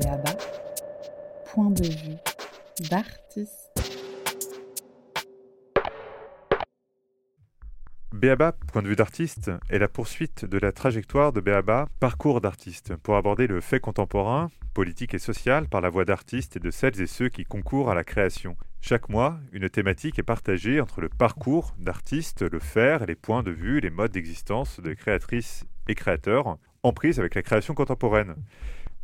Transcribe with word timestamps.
Béaba, 0.00 0.36
point 1.44 1.70
de 1.70 1.84
vue 1.84 2.16
d'artiste. 2.90 3.70
Béaba, 8.12 8.52
point 8.72 8.82
de 8.82 8.88
vue 8.88 8.96
d'artiste, 8.96 9.52
est 9.70 9.78
la 9.78 9.86
poursuite 9.86 10.44
de 10.46 10.58
la 10.58 10.72
trajectoire 10.72 11.32
de 11.32 11.40
Béaba, 11.40 11.86
parcours 12.00 12.40
d'artiste, 12.40 12.96
pour 12.96 13.14
aborder 13.14 13.46
le 13.46 13.60
fait 13.60 13.78
contemporain, 13.78 14.50
politique 14.72 15.14
et 15.14 15.20
social 15.20 15.68
par 15.68 15.80
la 15.80 15.90
voix 15.90 16.04
d'artistes 16.04 16.56
et 16.56 16.60
de 16.60 16.72
celles 16.72 17.00
et 17.00 17.06
ceux 17.06 17.28
qui 17.28 17.44
concourent 17.44 17.90
à 17.90 17.94
la 17.94 18.02
création. 18.02 18.56
Chaque 18.80 19.08
mois, 19.08 19.38
une 19.52 19.70
thématique 19.70 20.18
est 20.18 20.24
partagée 20.24 20.80
entre 20.80 21.02
le 21.02 21.08
parcours 21.08 21.72
d'artistes, 21.78 22.42
le 22.42 22.58
faire, 22.58 23.06
les 23.06 23.14
points 23.14 23.44
de 23.44 23.52
vue, 23.52 23.78
les 23.78 23.90
modes 23.90 24.12
d'existence 24.12 24.80
de 24.80 24.92
créatrices 24.92 25.64
et 25.86 25.94
créateurs, 25.94 26.58
en 26.82 26.92
prise 26.92 27.20
avec 27.20 27.36
la 27.36 27.42
création 27.42 27.74
contemporaine. 27.74 28.34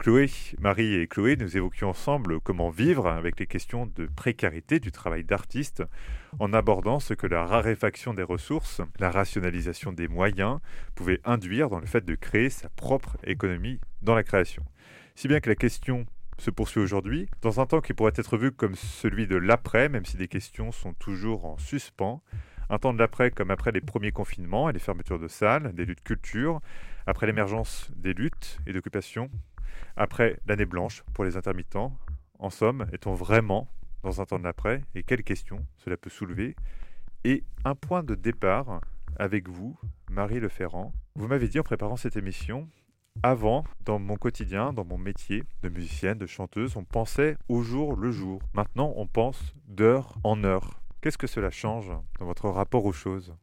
Chloé, 0.00 0.30
Marie 0.58 0.94
et 0.94 1.06
Chloé, 1.06 1.36
nous 1.36 1.58
évoquions 1.58 1.90
ensemble 1.90 2.40
comment 2.40 2.70
vivre 2.70 3.06
avec 3.06 3.38
les 3.38 3.46
questions 3.46 3.84
de 3.84 4.06
précarité 4.06 4.80
du 4.80 4.92
travail 4.92 5.24
d'artiste 5.24 5.82
en 6.38 6.54
abordant 6.54 7.00
ce 7.00 7.12
que 7.12 7.26
la 7.26 7.44
raréfaction 7.44 8.14
des 8.14 8.22
ressources, 8.22 8.80
la 8.98 9.10
rationalisation 9.10 9.92
des 9.92 10.08
moyens 10.08 10.58
pouvait 10.94 11.20
induire 11.26 11.68
dans 11.68 11.80
le 11.80 11.84
fait 11.84 12.02
de 12.02 12.14
créer 12.14 12.48
sa 12.48 12.70
propre 12.70 13.18
économie 13.24 13.78
dans 14.00 14.14
la 14.14 14.22
création. 14.22 14.64
Si 15.16 15.28
bien 15.28 15.40
que 15.40 15.50
la 15.50 15.54
question 15.54 16.06
se 16.38 16.50
poursuit 16.50 16.80
aujourd'hui, 16.80 17.28
dans 17.42 17.60
un 17.60 17.66
temps 17.66 17.82
qui 17.82 17.92
pourrait 17.92 18.12
être 18.16 18.38
vu 18.38 18.52
comme 18.52 18.76
celui 18.76 19.26
de 19.26 19.36
l'après, 19.36 19.90
même 19.90 20.06
si 20.06 20.16
des 20.16 20.28
questions 20.28 20.72
sont 20.72 20.94
toujours 20.94 21.44
en 21.44 21.58
suspens, 21.58 22.22
un 22.70 22.78
temps 22.78 22.94
de 22.94 22.98
l'après 22.98 23.30
comme 23.30 23.50
après 23.50 23.70
les 23.70 23.82
premiers 23.82 24.12
confinements 24.12 24.70
et 24.70 24.72
les 24.72 24.78
fermetures 24.78 25.18
de 25.18 25.28
salles, 25.28 25.74
des 25.74 25.84
luttes 25.84 26.02
culture, 26.02 26.62
après 27.06 27.26
l'émergence 27.26 27.90
des 27.96 28.14
luttes 28.14 28.60
et 28.66 28.72
d'occupations 28.72 29.30
après 29.96 30.38
l'année 30.46 30.66
blanche 30.66 31.02
pour 31.14 31.24
les 31.24 31.36
intermittents. 31.36 31.96
En 32.38 32.50
somme, 32.50 32.86
est-on 32.92 33.14
vraiment 33.14 33.68
dans 34.02 34.20
un 34.20 34.24
temps 34.24 34.38
de 34.38 34.44
l'après? 34.44 34.82
Et 34.94 35.02
quelles 35.02 35.24
questions 35.24 35.64
cela 35.76 35.96
peut 35.96 36.10
soulever? 36.10 36.56
Et 37.24 37.44
un 37.64 37.74
point 37.74 38.02
de 38.02 38.14
départ 38.14 38.80
avec 39.18 39.48
vous, 39.48 39.78
Marie 40.10 40.40
Leferrand. 40.40 40.92
Vous 41.14 41.28
m'avez 41.28 41.48
dit 41.48 41.60
en 41.60 41.62
préparant 41.62 41.96
cette 41.96 42.16
émission, 42.16 42.68
avant, 43.22 43.64
dans 43.84 43.98
mon 43.98 44.16
quotidien, 44.16 44.72
dans 44.72 44.84
mon 44.84 44.96
métier 44.96 45.42
de 45.62 45.68
musicienne, 45.68 46.16
de 46.16 46.26
chanteuse, 46.26 46.76
on 46.76 46.84
pensait 46.84 47.36
au 47.48 47.62
jour 47.62 47.96
le 47.96 48.10
jour. 48.10 48.40
Maintenant, 48.54 48.94
on 48.96 49.06
pense 49.06 49.54
d'heure 49.66 50.14
en 50.24 50.42
heure. 50.44 50.80
Qu'est-ce 51.02 51.18
que 51.18 51.26
cela 51.26 51.50
change 51.50 51.90
dans 52.18 52.24
votre 52.24 52.48
rapport 52.48 52.86
aux 52.86 52.92
choses? 52.92 53.34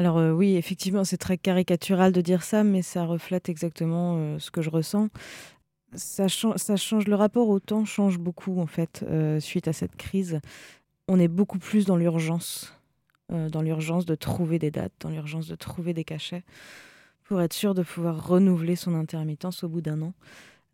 Alors 0.00 0.16
euh, 0.16 0.32
oui, 0.32 0.56
effectivement, 0.56 1.04
c'est 1.04 1.18
très 1.18 1.36
caricatural 1.36 2.10
de 2.10 2.22
dire 2.22 2.42
ça, 2.42 2.64
mais 2.64 2.80
ça 2.80 3.04
reflète 3.04 3.50
exactement 3.50 4.16
euh, 4.16 4.38
ce 4.38 4.50
que 4.50 4.62
je 4.62 4.70
ressens. 4.70 5.10
Ça, 5.92 6.26
change 6.26 7.06
le 7.06 7.14
rapport 7.14 7.50
au 7.50 7.60
temps, 7.60 7.84
change 7.84 8.18
beaucoup 8.18 8.60
en 8.60 8.66
fait 8.66 9.04
euh, 9.06 9.40
suite 9.40 9.68
à 9.68 9.74
cette 9.74 9.96
crise. 9.96 10.40
On 11.06 11.20
est 11.20 11.28
beaucoup 11.28 11.58
plus 11.58 11.84
dans 11.84 11.96
l'urgence, 11.96 12.72
dans 13.28 13.60
l'urgence 13.60 14.06
de 14.06 14.14
trouver 14.14 14.58
des 14.58 14.70
dates, 14.70 14.94
dans 15.00 15.10
l'urgence 15.10 15.48
de 15.48 15.54
trouver 15.54 15.92
des 15.92 16.04
cachets 16.04 16.44
pour 17.24 17.42
être 17.42 17.52
sûr 17.52 17.74
de 17.74 17.82
pouvoir 17.82 18.26
renouveler 18.26 18.76
son 18.76 18.94
intermittence 18.94 19.64
au 19.64 19.68
bout 19.68 19.82
d'un 19.82 20.00
an. 20.00 20.14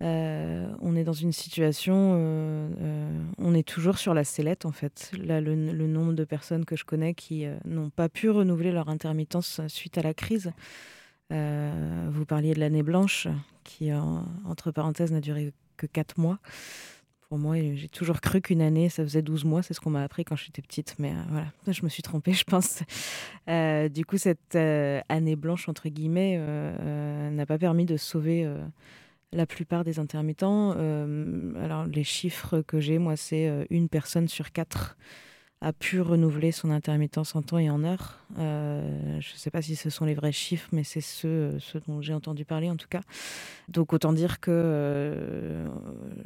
Euh, 0.02 0.68
on 0.80 0.94
est 0.94 1.04
dans 1.04 1.14
une 1.14 1.32
situation, 1.32 1.94
euh, 2.14 2.68
euh, 2.80 3.22
on 3.38 3.54
est 3.54 3.66
toujours 3.66 3.96
sur 3.96 4.12
la 4.12 4.24
sellette 4.24 4.66
en 4.66 4.72
fait. 4.72 5.10
Là, 5.18 5.40
le, 5.40 5.54
nombre 5.54 6.12
de 6.12 6.24
personnes 6.24 6.64
que 6.64 6.76
je 6.76 6.84
connais 6.84 7.14
qui 7.14 7.46
n'ont 7.64 7.90
pas 7.90 8.08
pu 8.08 8.28
renouveler 8.28 8.72
leur 8.72 8.88
intermittence 8.88 9.60
suite 9.68 9.96
à 9.98 10.02
la 10.02 10.14
crise. 10.14 10.52
vous 11.30 12.24
parliez 12.26 12.54
de 12.54 12.60
l'année 12.60 12.82
blanche, 12.82 13.28
qui 13.64 13.92
entre 13.92 14.70
parenthèses 14.70 15.12
n'a 15.12 15.20
duré 15.20 15.52
que 15.76 15.86
4 15.86 16.18
mois. 16.18 16.38
Pour 17.28 17.38
moi, 17.38 17.56
j'ai 17.74 17.88
toujours 17.88 18.20
cru 18.20 18.40
qu'une 18.40 18.62
année, 18.62 18.88
ça 18.88 19.02
faisait 19.02 19.22
12 19.22 19.44
mois. 19.44 19.62
C'est 19.62 19.74
ce 19.74 19.80
qu'on 19.80 19.90
m'a 19.90 20.04
appris 20.04 20.24
quand 20.24 20.36
j'étais 20.36 20.62
petite. 20.62 20.94
Mais 20.98 21.12
voilà, 21.30 21.46
je 21.66 21.82
me 21.82 21.88
suis 21.88 22.02
trompée, 22.02 22.32
je 22.34 22.44
pense. 22.44 22.82
du 23.90 24.04
coup, 24.04 24.18
cette 24.18 24.56
année 24.56 25.36
blanche, 25.36 25.68
entre 25.68 25.88
guillemets, 25.88 26.38
n'a 27.30 27.46
pas 27.46 27.58
permis 27.58 27.86
de 27.86 27.96
sauver 27.96 28.46
la 29.32 29.46
plupart 29.46 29.84
des 29.84 29.98
intermittents. 29.98 30.74
Euh, 30.76 31.52
alors 31.62 31.86
les 31.86 32.04
chiffres 32.04 32.60
que 32.62 32.80
j'ai, 32.80 32.98
moi, 32.98 33.16
c'est 33.16 33.48
euh, 33.48 33.64
une 33.70 33.88
personne 33.88 34.28
sur 34.28 34.52
quatre 34.52 34.96
a 35.62 35.72
pu 35.72 36.02
renouveler 36.02 36.52
son 36.52 36.70
intermittence 36.70 37.34
en 37.34 37.40
temps 37.40 37.56
et 37.56 37.70
en 37.70 37.82
heure. 37.82 38.18
Euh, 38.38 39.18
je 39.20 39.32
ne 39.32 39.38
sais 39.38 39.50
pas 39.50 39.62
si 39.62 39.74
ce 39.74 39.88
sont 39.88 40.04
les 40.04 40.12
vrais 40.12 40.30
chiffres, 40.30 40.68
mais 40.70 40.84
c'est 40.84 41.00
ceux, 41.00 41.56
dont 41.88 42.02
j'ai 42.02 42.12
entendu 42.12 42.44
parler 42.44 42.68
en 42.68 42.76
tout 42.76 42.88
cas. 42.88 43.00
Donc 43.68 43.94
autant 43.94 44.12
dire 44.12 44.38
que 44.38 45.64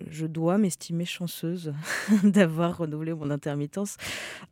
je 0.09 0.27
dois 0.27 0.59
m'estimer 0.59 1.05
chanceuse 1.05 1.73
d'avoir 2.25 2.79
renouvelé 2.79 3.15
mon 3.15 3.31
intermittence. 3.31 3.99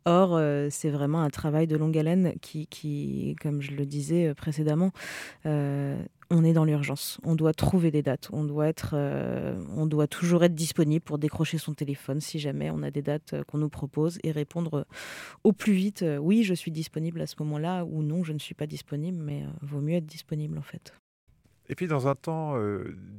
Or, 0.04 0.40
c'est 0.70 0.90
vraiment 0.90 1.22
un 1.22 1.30
travail 1.30 1.66
de 1.66 1.76
longue 1.76 1.98
haleine 1.98 2.34
qui, 2.40 2.68
qui 2.68 3.34
comme 3.42 3.60
je 3.60 3.72
le 3.72 3.84
disais 3.84 4.32
précédemment, 4.32 4.92
on 6.30 6.44
est 6.44 6.52
dans 6.52 6.64
l'urgence. 6.64 7.18
On 7.24 7.34
doit 7.34 7.54
trouver 7.54 7.90
des 7.90 8.02
dates. 8.02 8.28
On 8.32 8.44
doit, 8.44 8.68
être, 8.68 8.90
euh, 8.94 9.58
on 9.76 9.86
doit 9.86 10.06
toujours 10.06 10.44
être 10.44 10.54
disponible 10.54 11.02
pour 11.02 11.18
décrocher 11.18 11.58
son 11.58 11.74
téléphone 11.74 12.20
si 12.20 12.38
jamais 12.38 12.70
on 12.70 12.82
a 12.82 12.90
des 12.90 13.02
dates 13.02 13.32
euh, 13.32 13.44
qu'on 13.44 13.58
nous 13.58 13.70
propose 13.70 14.18
et 14.22 14.30
répondre 14.30 14.86
au 15.44 15.52
plus 15.52 15.72
vite 15.72 16.02
euh, 16.02 16.18
oui, 16.18 16.44
je 16.44 16.54
suis 16.54 16.70
disponible 16.70 17.20
à 17.20 17.26
ce 17.26 17.36
moment-là 17.40 17.84
ou 17.84 18.02
non, 18.02 18.24
je 18.24 18.32
ne 18.32 18.38
suis 18.38 18.54
pas 18.54 18.66
disponible, 18.66 19.18
mais 19.22 19.44
vaut 19.62 19.80
mieux 19.80 19.96
être 19.96 20.06
disponible 20.06 20.58
en 20.58 20.62
fait. 20.62 20.92
Et 21.70 21.74
puis 21.74 21.86
dans 21.86 22.08
un 22.08 22.14
temps 22.14 22.54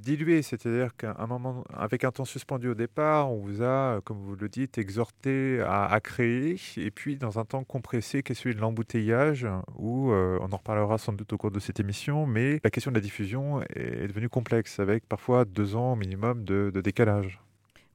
dilué, 0.02 0.42
c'est-à-dire 0.42 0.96
qu'un 0.96 1.28
moment, 1.28 1.64
avec 1.72 2.04
un 2.04 2.12
temps 2.12 2.26
suspendu 2.26 2.70
au 2.70 2.74
départ, 2.74 3.32
on 3.32 3.38
vous 3.38 3.62
a, 3.62 4.02
comme 4.04 4.18
vous 4.18 4.36
le 4.36 4.50
dites, 4.50 4.80
exhorté 4.80 5.62
à, 5.62 6.00
créer, 6.02 6.56
et 6.78 6.90
puis 6.90 7.18
dans 7.18 7.38
un 7.38 7.46
temps 7.46 7.64
compressé 7.64 8.24
qui 8.24 8.32
est 8.32 8.36
celui 8.36 8.56
de 8.56 8.60
l'embouteillage, 8.60 9.48
où 9.78 10.12
on 10.12 10.52
en 10.52 10.58
reparlera 10.58 10.98
sans 10.98 11.14
doute 11.14 11.32
au 11.34 11.38
cours 11.38 11.52
de 11.52 11.60
cette 11.60 11.80
émission, 11.80 12.26
mais 12.26 12.60
la 12.64 12.72
question 12.72 12.90
de 12.90 12.96
la 12.96 13.02
diffusion 13.02 13.62
est 13.76 14.08
devenue 14.08 14.30
complexe, 14.30 14.80
avec 14.80 15.06
parfois 15.08 15.46
deux 15.46 15.76
ans 15.76 15.96
minimum 15.96 16.44
de, 16.44 16.72
décalage. 16.84 17.40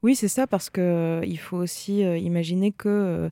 Oui, 0.03 0.15
c'est 0.15 0.27
ça, 0.29 0.47
parce 0.47 0.69
qu'il 0.69 1.39
faut 1.39 1.57
aussi 1.57 1.99
imaginer 1.99 2.71
que 2.71 3.29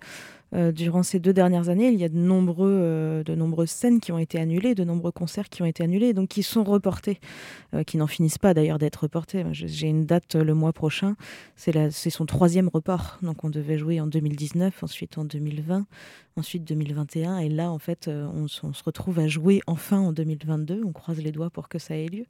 euh, 0.54 0.72
durant 0.72 1.04
ces 1.04 1.20
deux 1.20 1.34
dernières 1.34 1.70
années, 1.70 1.90
il 1.90 2.00
y 2.00 2.04
a 2.04 2.10
de, 2.10 2.18
nombreux, 2.18 2.70
euh, 2.70 3.24
de 3.24 3.36
nombreuses 3.36 3.72
scènes 3.72 4.00
qui 4.00 4.12
ont 4.12 4.18
été 4.18 4.40
annulées, 4.40 4.76
de 4.76 4.84
nombreux 4.84 5.12
concerts 5.12 5.50
qui 5.50 5.62
ont 5.62 5.66
été 5.66 5.84
annulés, 5.84 6.14
donc 6.14 6.30
qui 6.30 6.44
sont 6.44 6.64
reportés, 6.64 7.20
euh, 7.74 7.84
qui 7.84 7.98
n'en 7.98 8.08
finissent 8.08 8.38
pas 8.38 8.54
d'ailleurs 8.54 8.78
d'être 8.78 8.98
reportés. 8.98 9.46
J'ai 9.52 9.88
une 9.88 10.06
date 10.06 10.36
le 10.36 10.54
mois 10.54 10.74
prochain, 10.74 11.16
c'est 11.56 12.10
son 12.10 12.26
troisième 12.26 12.70
report. 12.70 13.18
Donc 13.22 13.44
on 13.44 13.50
devait 13.50 13.78
jouer 13.78 14.00
en 14.00 14.08
2019, 14.08 14.84
ensuite 14.84 15.18
en 15.18 15.26
2020, 15.26 15.86
ensuite 16.36 16.64
2021, 16.64 17.40
et 17.40 17.50
là 17.50 17.72
en 17.72 17.80
fait 17.80 18.08
on, 18.08 18.46
on 18.64 18.74
se 18.74 18.84
retrouve 18.84 19.20
à 19.20 19.28
jouer 19.28 19.62
enfin 19.68 20.00
en 20.00 20.12
2022. 20.12 20.84
On 20.86 20.92
croise 20.92 21.20
les 21.20 21.32
doigts 21.32 21.50
pour 21.50 21.68
que 21.68 21.80
ça 21.80 21.96
ait 21.96 22.08
lieu. 22.08 22.26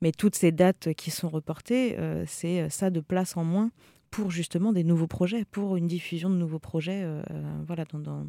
Mais 0.00 0.12
toutes 0.12 0.36
ces 0.36 0.52
dates 0.52 0.94
qui 0.94 1.10
sont 1.10 1.28
reportées, 1.28 1.96
c'est 2.26 2.70
ça 2.70 2.88
de 2.90 3.00
place 3.00 3.36
en 3.36 3.42
moins 3.42 3.70
pour 4.10 4.30
justement 4.30 4.72
des 4.72 4.84
nouveaux 4.84 5.06
projets, 5.06 5.44
pour 5.44 5.76
une 5.76 5.86
diffusion 5.86 6.30
de 6.30 6.34
nouveaux 6.34 6.58
projets, 6.58 7.02
euh, 7.02 7.22
euh, 7.30 7.62
voilà, 7.66 7.84
dans, 7.84 8.26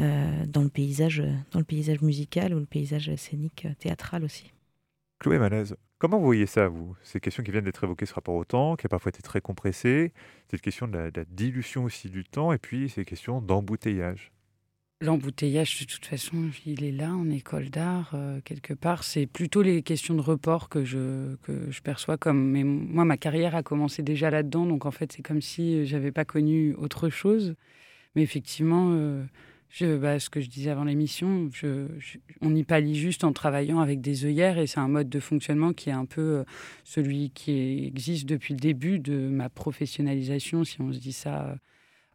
euh, 0.00 0.46
dans, 0.46 0.62
le 0.62 0.68
paysage, 0.68 1.22
dans 1.52 1.58
le 1.58 1.64
paysage 1.64 2.00
musical 2.00 2.54
ou 2.54 2.58
le 2.58 2.66
paysage 2.66 3.14
scénique 3.16 3.66
théâtral 3.78 4.24
aussi. 4.24 4.52
Chloé 5.18 5.38
Malaise, 5.38 5.76
comment 5.98 6.18
vous 6.18 6.24
voyez 6.24 6.46
ça, 6.46 6.68
vous? 6.68 6.96
Ces 7.02 7.20
questions 7.20 7.42
qui 7.42 7.50
viennent 7.50 7.64
d'être 7.64 7.82
évoquées 7.84 8.06
ce 8.06 8.14
rapport 8.14 8.36
au 8.36 8.44
temps, 8.44 8.76
qui 8.76 8.86
a 8.86 8.88
parfois 8.88 9.10
été 9.10 9.22
très 9.22 9.40
compressé, 9.40 10.12
cette 10.50 10.60
question 10.60 10.86
de 10.86 11.10
de 11.10 11.20
la 11.20 11.24
dilution 11.24 11.84
aussi 11.84 12.08
du 12.08 12.24
temps, 12.24 12.52
et 12.52 12.58
puis 12.58 12.88
ces 12.88 13.04
questions 13.04 13.40
d'embouteillage. 13.40 14.32
L'embouteillage, 15.00 15.78
de 15.78 15.84
toute 15.84 16.06
façon, 16.06 16.50
il 16.66 16.82
est 16.82 16.90
là 16.90 17.12
en 17.12 17.30
école 17.30 17.70
d'art, 17.70 18.10
euh, 18.14 18.40
quelque 18.44 18.74
part. 18.74 19.04
C'est 19.04 19.26
plutôt 19.26 19.62
les 19.62 19.82
questions 19.82 20.14
de 20.14 20.20
report 20.20 20.68
que 20.68 20.84
je, 20.84 21.36
que 21.42 21.70
je 21.70 21.80
perçois 21.82 22.16
comme. 22.16 22.50
Mais 22.50 22.64
moi, 22.64 23.04
ma 23.04 23.16
carrière 23.16 23.54
a 23.54 23.62
commencé 23.62 24.02
déjà 24.02 24.28
là-dedans, 24.28 24.66
donc 24.66 24.86
en 24.86 24.90
fait, 24.90 25.12
c'est 25.12 25.22
comme 25.22 25.40
si 25.40 25.86
j'avais 25.86 26.10
pas 26.10 26.24
connu 26.24 26.74
autre 26.74 27.10
chose. 27.10 27.54
Mais 28.16 28.22
effectivement, 28.22 28.90
euh, 28.90 29.24
bah, 29.80 30.18
ce 30.18 30.30
que 30.30 30.40
je 30.40 30.48
disais 30.48 30.70
avant 30.70 30.84
l'émission, 30.84 31.48
on 32.40 32.54
y 32.56 32.64
pallie 32.64 32.96
juste 32.96 33.22
en 33.22 33.32
travaillant 33.32 33.78
avec 33.78 34.00
des 34.00 34.24
œillères 34.24 34.58
et 34.58 34.66
c'est 34.66 34.80
un 34.80 34.88
mode 34.88 35.08
de 35.08 35.20
fonctionnement 35.20 35.72
qui 35.72 35.90
est 35.90 35.92
un 35.92 36.06
peu 36.06 36.20
euh, 36.20 36.44
celui 36.82 37.30
qui 37.30 37.86
existe 37.86 38.26
depuis 38.26 38.54
le 38.54 38.60
début 38.60 38.98
de 38.98 39.28
ma 39.28 39.48
professionnalisation, 39.48 40.64
si 40.64 40.80
on 40.80 40.92
se 40.92 40.98
dit 40.98 41.12
ça 41.12 41.56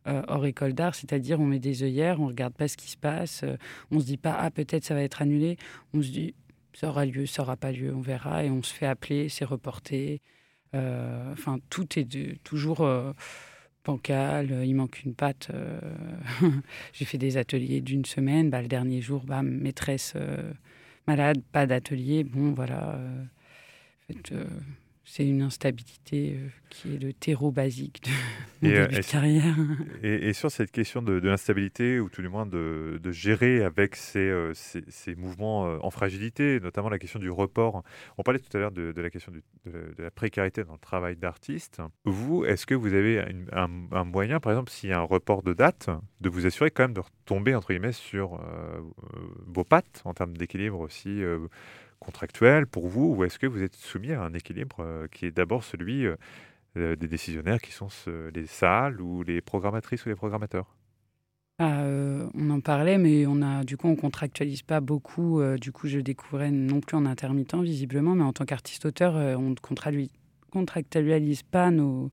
euh, 0.07 0.21
hors 0.27 0.45
école 0.45 0.73
d'art, 0.73 0.95
c'est-à-dire 0.95 1.39
on 1.39 1.45
met 1.45 1.59
des 1.59 1.83
œillères, 1.83 2.19
on 2.19 2.27
regarde 2.27 2.53
pas 2.53 2.67
ce 2.67 2.75
qui 2.75 2.89
se 2.89 2.97
passe, 2.97 3.43
euh, 3.43 3.55
on 3.89 4.01
se 4.01 4.05
dit 4.05 4.17
pas 4.17 4.35
ah 4.37 4.51
peut-être 4.51 4.83
ça 4.83 4.93
va 4.93 5.01
être 5.01 5.21
annulé, 5.21 5.57
on 5.93 6.01
se 6.01 6.09
dit 6.09 6.35
ça 6.73 6.89
aura 6.89 7.05
lieu, 7.05 7.25
ça 7.25 7.43
aura 7.43 7.55
pas 7.55 7.71
lieu, 7.71 7.93
on 7.95 8.01
verra 8.01 8.43
et 8.43 8.49
on 8.49 8.61
se 8.63 8.73
fait 8.73 8.85
appeler, 8.85 9.29
c'est 9.29 9.45
reporté. 9.45 10.21
Euh, 10.75 11.31
enfin 11.31 11.59
tout 11.69 11.87
est 11.97 12.43
toujours 12.43 12.85
bancal, 13.85 14.65
il 14.65 14.73
manque 14.73 15.03
une 15.03 15.15
patte. 15.15 15.51
J'ai 16.93 17.05
fait 17.05 17.17
des 17.17 17.37
ateliers 17.37 17.79
d'une 17.79 18.05
semaine, 18.05 18.49
bah, 18.49 18.61
le 18.61 18.67
dernier 18.67 19.01
jour, 19.01 19.23
bah, 19.25 19.41
maîtresse 19.41 20.15
malade, 21.07 21.41
pas 21.51 21.65
d'atelier, 21.65 22.23
bon 22.25 22.51
voilà. 22.51 22.99
C'est 25.15 25.27
une 25.27 25.43
instabilité 25.43 26.33
euh, 26.33 26.47
qui 26.71 26.95
est 26.95 26.97
le 26.97 27.13
terreau 27.13 27.51
basique 27.51 28.01
de 28.63 28.67
mon 28.67 28.73
début 28.73 28.95
de 28.95 29.11
carrière. 29.11 29.55
Et, 30.03 30.33
sur 30.33 30.49
cette 30.49 30.71
question 30.71 31.03
de, 31.03 31.13
l'instabilité, 31.13 31.99
ou 31.99 32.09
tout 32.09 32.23
du 32.23 32.29
moins 32.29 32.47
de, 32.47 32.99
gérer 33.11 33.63
avec 33.63 33.95
ces, 33.95 34.33
ces, 34.53 35.13
mouvements 35.13 35.77
en 35.85 35.91
fragilité, 35.91 36.59
notamment 36.59 36.89
la 36.89 36.97
question 36.97 37.19
du 37.19 37.29
report. 37.29 37.83
On 38.17 38.23
parlait 38.23 38.39
tout 38.39 38.57
à 38.57 38.59
l'heure 38.59 38.71
de, 38.71 38.91
la 38.95 39.11
question 39.11 39.31
de, 39.31 39.93
la 39.99 40.09
précarité 40.09 40.63
dans 40.63 40.73
le 40.73 40.79
travail 40.79 41.15
d'artiste. 41.15 41.79
Vous, 42.05 42.43
est-ce 42.45 42.65
que 42.65 42.73
vous 42.73 42.95
avez 42.95 43.19
un, 43.51 43.69
un, 43.91 44.03
moyen, 44.03 44.39
par 44.39 44.51
exemple, 44.51 44.71
s'il 44.71 44.89
y 44.89 44.93
a 44.93 44.99
un 44.99 45.03
report 45.03 45.43
de 45.43 45.53
date, 45.53 45.91
de 46.21 46.29
vous 46.29 46.47
assurer 46.47 46.71
quand 46.71 46.85
même 46.85 46.93
de 46.93 47.01
retomber, 47.01 47.53
entre 47.53 47.67
guillemets, 47.67 47.91
sur 47.91 48.43
vos 49.45 49.63
pattes 49.63 50.01
en 50.05 50.15
termes 50.15 50.35
d'équilibre 50.35 50.79
aussi 50.79 51.21
contractuel 52.03 52.67
pour 52.67 52.87
vous 52.87 53.15
ou 53.15 53.23
est-ce 53.23 53.39
que 53.39 53.47
vous 53.47 53.63
êtes 53.63 53.75
soumis 53.75 54.11
à 54.11 54.21
un 54.21 54.33
équilibre 54.33 54.77
euh, 54.79 55.07
qui 55.11 55.25
est 55.25 55.31
d'abord 55.31 55.63
celui 55.63 56.05
euh, 56.05 56.15
euh, 56.77 56.95
des 56.95 57.07
décisionnaires 57.07 57.61
qui 57.61 57.71
sont 57.71 57.87
les 58.33 58.45
salles 58.45 59.01
ou 59.01 59.23
les 59.23 59.41
programmatrices 59.41 60.05
ou 60.05 60.09
les 60.09 60.15
programmateurs? 60.15 60.75
Ah, 61.59 61.83
on 62.33 62.49
en 62.49 62.61
parlait, 62.61 62.97
mais 62.97 63.25
on 63.27 63.41
a 63.41 63.63
du 63.63 63.77
coup 63.77 63.87
on 63.87 63.95
contractualise 63.95 64.63
pas 64.63 64.81
beaucoup. 64.81 65.39
du 65.57 65.71
coup, 65.71 65.87
je 65.87 65.99
découvrais 65.99 66.49
non 66.49 66.81
plus 66.81 66.97
en 66.97 67.05
intermittent 67.05 67.53
visiblement, 67.55 68.15
mais 68.15 68.23
en 68.23 68.33
tant 68.33 68.43
qu'artiste-auteur, 68.43 69.13
on 69.37 69.51
ne 69.51 70.09
contractualise 70.51 71.43
pas 71.43 71.69
nos, 71.69 72.09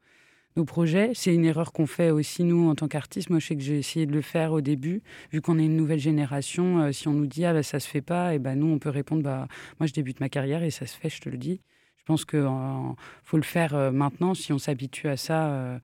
nos 0.56 0.64
projets. 0.64 1.12
C'est 1.14 1.34
une 1.34 1.44
erreur 1.44 1.72
qu'on 1.72 1.86
fait 1.86 2.10
aussi, 2.10 2.44
nous, 2.44 2.68
en 2.68 2.74
tant 2.74 2.88
qu'artistes. 2.88 3.30
Moi, 3.30 3.38
je 3.38 3.46
sais 3.46 3.56
que 3.56 3.62
j'ai 3.62 3.78
essayé 3.78 4.06
de 4.06 4.12
le 4.12 4.20
faire 4.22 4.52
au 4.52 4.60
début. 4.60 5.02
Vu 5.32 5.40
qu'on 5.40 5.58
est 5.58 5.64
une 5.64 5.76
nouvelle 5.76 5.98
génération, 5.98 6.80
euh, 6.80 6.92
si 6.92 7.08
on 7.08 7.12
nous 7.12 7.26
dit 7.26 7.44
ah, 7.44 7.52
bah, 7.52 7.62
ça 7.62 7.80
se 7.80 7.88
fait 7.88 8.02
pas, 8.02 8.34
et 8.34 8.38
ben 8.38 8.58
nous, 8.58 8.66
on 8.66 8.78
peut 8.78 8.90
répondre 8.90 9.22
bah, 9.22 9.46
moi, 9.78 9.86
je 9.86 9.92
débute 9.92 10.20
ma 10.20 10.28
carrière 10.28 10.62
et 10.62 10.70
ça 10.70 10.86
se 10.86 10.96
fait, 10.96 11.08
je 11.10 11.20
te 11.20 11.28
le 11.28 11.38
dis. 11.38 11.60
Je 11.96 12.04
pense 12.04 12.24
qu'il 12.24 12.46
faut 13.24 13.36
le 13.36 13.42
faire 13.42 13.74
euh, 13.74 13.90
maintenant. 13.90 14.34
Si 14.34 14.52
on 14.52 14.58
s'habitue 14.58 15.08
à 15.08 15.16
ça, 15.16 15.50
euh, 15.52 15.78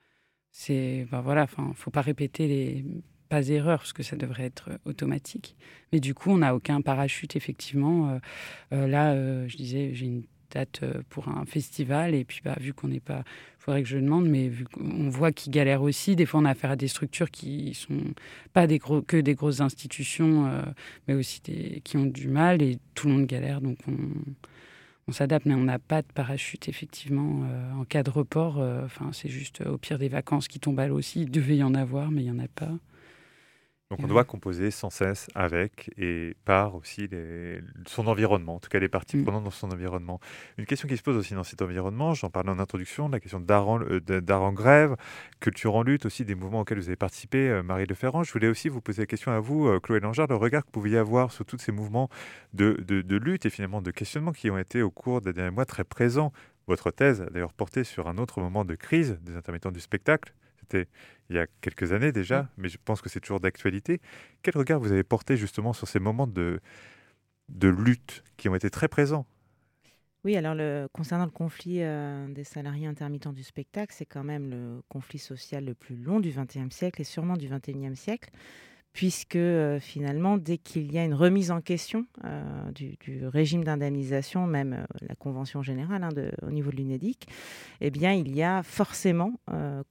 c'est. 0.51 1.07
Bah, 1.11 1.21
voilà, 1.21 1.45
enfin, 1.45 1.73
faut 1.75 1.91
pas 1.91 2.03
répéter 2.03 2.49
les 2.49 2.85
pas 3.29 3.49
erreurs, 3.49 3.81
parce 3.81 3.93
que 3.93 4.05
ça 4.05 4.17
devrait 4.17 4.45
être 4.45 4.71
automatique. 4.85 5.57
Mais 5.93 5.99
du 5.99 6.15
coup, 6.15 6.31
on 6.31 6.39
n'a 6.39 6.55
aucun 6.55 6.81
parachute, 6.81 7.35
effectivement. 7.35 8.21
là, 8.71 9.49
je 9.49 9.57
disais, 9.57 9.91
j'ai 9.95 10.07
une 10.07 10.23
date 10.51 10.83
pour 11.09 11.29
un 11.29 11.45
festival, 11.45 12.15
et 12.15 12.25
puis 12.25 12.41
bah, 12.45 12.57
vu 12.61 12.73
qu'on 12.73 12.89
n'est 12.89 13.01
pas 13.01 13.25
faudrait 13.67 13.83
que 13.83 13.89
je 13.89 13.99
demande, 13.99 14.29
mais 14.29 14.47
vu 14.47 14.65
qu'on 14.65 15.11
voit 15.11 15.33
qu'ils 15.33 15.53
galèrent 15.53 15.83
aussi, 15.83 16.15
des 16.15 16.25
fois 16.25 16.39
on 16.39 16.45
a 16.45 16.51
affaire 16.51 16.71
à 16.71 16.77
des 16.77 16.87
structures 16.87 17.33
qui 17.33 17.75
sont 17.75 17.99
pas 18.53 18.69
que 18.69 19.17
des 19.21 19.35
grosses 19.35 19.61
institutions, 19.61 20.47
euh, 20.47 20.63
mais 21.09 21.15
aussi 21.15 21.41
qui 21.83 21.97
ont 21.97 22.07
du 22.07 22.29
mal 22.29 22.63
et 22.63 22.79
tout 22.95 23.09
le 23.09 23.15
monde 23.15 23.27
galère, 23.27 23.61
donc 23.61 23.79
on, 25.09 25.13
s'adapte, 25.13 25.47
mais 25.47 25.55
on 25.55 25.65
n'a 25.65 25.81
pas 25.81 26.03
de 26.03 26.07
parachute 26.15 26.69
effectivement 26.69 27.43
euh, 27.45 27.73
en 27.81 27.85
cas 27.85 28.05
de 28.05 28.11
report. 28.11 28.59
Euh, 28.59 28.87
c'est 29.13 29.29
juste 29.29 29.67
au 29.67 29.79
pire 29.79 29.99
des 29.99 30.09
vacances 30.09 30.47
qui 30.47 30.61
tombent 30.61 30.81
à 30.81 30.87
l'eau 30.87 30.99
aussi. 30.99 31.23
Il 31.23 31.31
devait 31.31 31.57
y 31.57 31.63
en 31.65 31.75
avoir, 31.75 32.13
mais 32.13 32.23
il 32.23 32.27
y 32.27 32.31
en 32.31 32.39
a 32.39 32.49
pas. 32.49 32.71
Donc 33.91 34.01
on 34.03 34.09
doit 34.09 34.25
composer 34.25 34.73
sans 34.73 34.91
cesse 34.91 35.29
avec 35.37 35.91
et 35.97 36.35
par 36.45 36.75
aussi 36.75 37.09
son 37.87 38.09
environnement, 38.09 38.57
en 38.57 38.59
tout 38.59 38.69
cas 38.69 38.81
les 38.81 38.89
parties 38.89 39.17
mm. 39.19 39.23
prenantes 39.23 39.45
dans 39.45 39.51
son 39.53 39.71
environnement. 39.71 40.19
Une 40.59 40.67
question 40.67 40.89
qui 40.89 40.97
se 40.97 41.05
pose 41.05 41.17
aussi 41.17 41.35
dans 41.35 41.45
cet 41.45 41.63
environnement, 41.63 42.13
j'en 42.13 42.29
parlais 42.29 42.51
en 42.51 42.59
introduction, 42.59 43.09
la 43.09 43.21
question 43.21 43.39
d'art 43.39 43.69
en, 43.69 43.81
euh, 43.83 44.51
grève, 44.51 44.97
culture 45.39 45.77
en 45.77 45.85
lutte, 45.85 46.05
aussi 46.05 46.25
des 46.25 46.35
mouvements 46.35 46.61
auxquels 46.61 46.79
vous 46.79 46.89
avez 46.89 46.97
participé, 46.97 47.49
euh, 47.49 47.63
Marie 47.63 47.87
Leferrand. 47.87 48.25
Je 48.25 48.33
voulais 48.33 48.49
aussi 48.49 48.69
vous 48.69 48.81
poser 48.81 49.03
la 49.03 49.07
question 49.07 49.31
à 49.31 49.39
vous, 49.39 49.69
euh, 49.69 49.79
Chloé 49.79 50.01
Langard, 50.01 50.27
le 50.27 50.35
regard 50.35 50.63
que 50.63 50.67
vous 50.69 50.81
pouviez 50.81 50.99
avoir 50.99 51.31
sur 51.31 51.45
tous 51.45 51.59
ces 51.59 51.71
mouvements 51.71 52.09
de, 52.55 52.73
de 52.81 53.17
lutte 53.17 53.47
et 53.47 53.51
finalement 53.51 53.83
de 53.83 53.93
questionnement 53.93 54.33
qui 54.33 54.51
ont 54.51 54.59
été 54.59 54.83
au 54.83 54.91
cours 54.91 55.21
des 55.21 55.33
derniers 55.33 55.55
mois 55.55 55.65
très 55.65 55.85
présents. 55.85 56.33
Votre 56.67 56.91
thèse 56.91 57.23
a 57.23 57.27
d'ailleurs 57.27 57.53
porté 57.53 57.85
sur 57.85 58.09
un 58.09 58.19
autre 58.19 58.41
moment 58.41 58.65
de 58.65 58.75
crise 58.75 59.17
des 59.23 59.37
intermittents 59.37 59.71
du 59.71 59.79
spectacle, 59.79 60.33
c'était 60.69 60.89
il 61.31 61.37
y 61.37 61.39
a 61.39 61.47
quelques 61.61 61.93
années 61.93 62.13
déjà, 62.13 62.49
mais 62.57 62.69
je 62.69 62.79
pense 62.85 63.01
que 63.01 63.09
c'est 63.09 63.21
toujours 63.21 63.41
d'actualité. 63.41 64.01
Quel 64.43 64.57
regard 64.57 64.81
vous 64.81 64.93
avez 64.93 65.03
porté 65.03 65.37
justement 65.37 65.73
sur 65.73 65.89
ces 65.89 65.99
moments 65.99 66.27
de, 66.27 66.61
de 67.49 67.69
lutte 67.69 68.23
qui 68.37 68.49
ont 68.49 68.55
été 68.55 68.71
très 68.71 68.89
présents? 68.89 69.27
Oui, 70.25 70.37
alors 70.37 70.55
le, 70.55 70.89
concernant 70.93 71.25
le 71.25 71.31
conflit 71.31 71.83
euh, 71.83 72.27
des 72.29 72.43
salariés 72.43 72.87
intermittents 72.89 73.33
du 73.33 73.45
spectacle, 73.45 73.95
c'est 73.97 74.07
quand 74.07 74.25
même 74.25 74.51
le 74.51 74.83
conflit 74.89 75.21
social 75.21 75.65
le 75.65 75.75
plus 75.75 75.97
long 75.97 76.19
du 76.19 76.31
XXe 76.31 76.75
siècle 76.75 77.01
et 77.01 77.05
sûrement 77.05 77.37
du 77.37 77.49
XXIe 77.49 77.95
siècle 77.95 78.31
puisque 78.97 79.37
euh, 79.37 79.79
finalement, 79.79 80.39
dès 80.39 80.57
qu'il 80.57 80.91
y 80.91 80.97
a 80.97 81.05
une 81.05 81.13
remise 81.13 81.51
en 81.51 81.61
question 81.61 82.07
euh, 82.25 82.71
du, 82.73 82.97
régime 83.27 83.63
d'indemnisation, 83.63 84.47
même 84.47 84.73
euh, 84.73 84.85
la 85.07 85.15
convention 85.15 85.61
générale 85.61 86.03
hein, 86.03 86.09
au 86.41 86.51
niveau 86.51 86.71
de 86.71 86.77
l'UNEDIC, 86.77 87.29
eh 87.83 87.93
il 87.95 88.35
y 88.35 88.43
a 88.43 88.63
forcément 88.63 89.35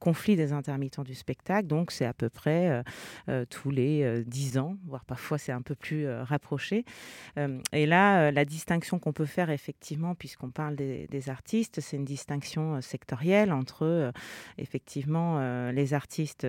conflit 0.00 0.34
des 0.34 0.52
intermittents 0.52 1.04
du 1.04 1.14
spectacle. 1.14 1.68
Donc, 1.68 1.92
c'est 1.92 2.04
à 2.04 2.12
peu 2.12 2.28
près 2.28 2.82
tous 3.50 3.70
les 3.70 4.24
dix 4.24 4.58
ans, 4.58 4.76
voire 4.86 5.04
parfois 5.04 5.38
c'est 5.38 5.52
un 5.52 5.62
peu 5.62 5.74
plus 5.74 6.08
rapproché. 6.08 6.84
et 7.72 7.86
là, 7.86 8.30
la 8.30 8.44
distinction 8.44 8.98
qu'on 8.98 9.12
peut 9.12 9.26
faire 9.26 9.50
effectivement, 9.50 10.14
puisqu'on 10.14 10.50
parle 10.50 10.76
des, 10.76 11.06
des 11.08 11.28
artistes, 11.30 11.80
c'est 11.80 11.96
une 11.96 12.04
distinction 12.04 12.80
sectorielle 12.80 13.52
entre 13.52 14.12
effectivement 14.58 15.70
les 15.70 15.94
artistes 15.94 16.46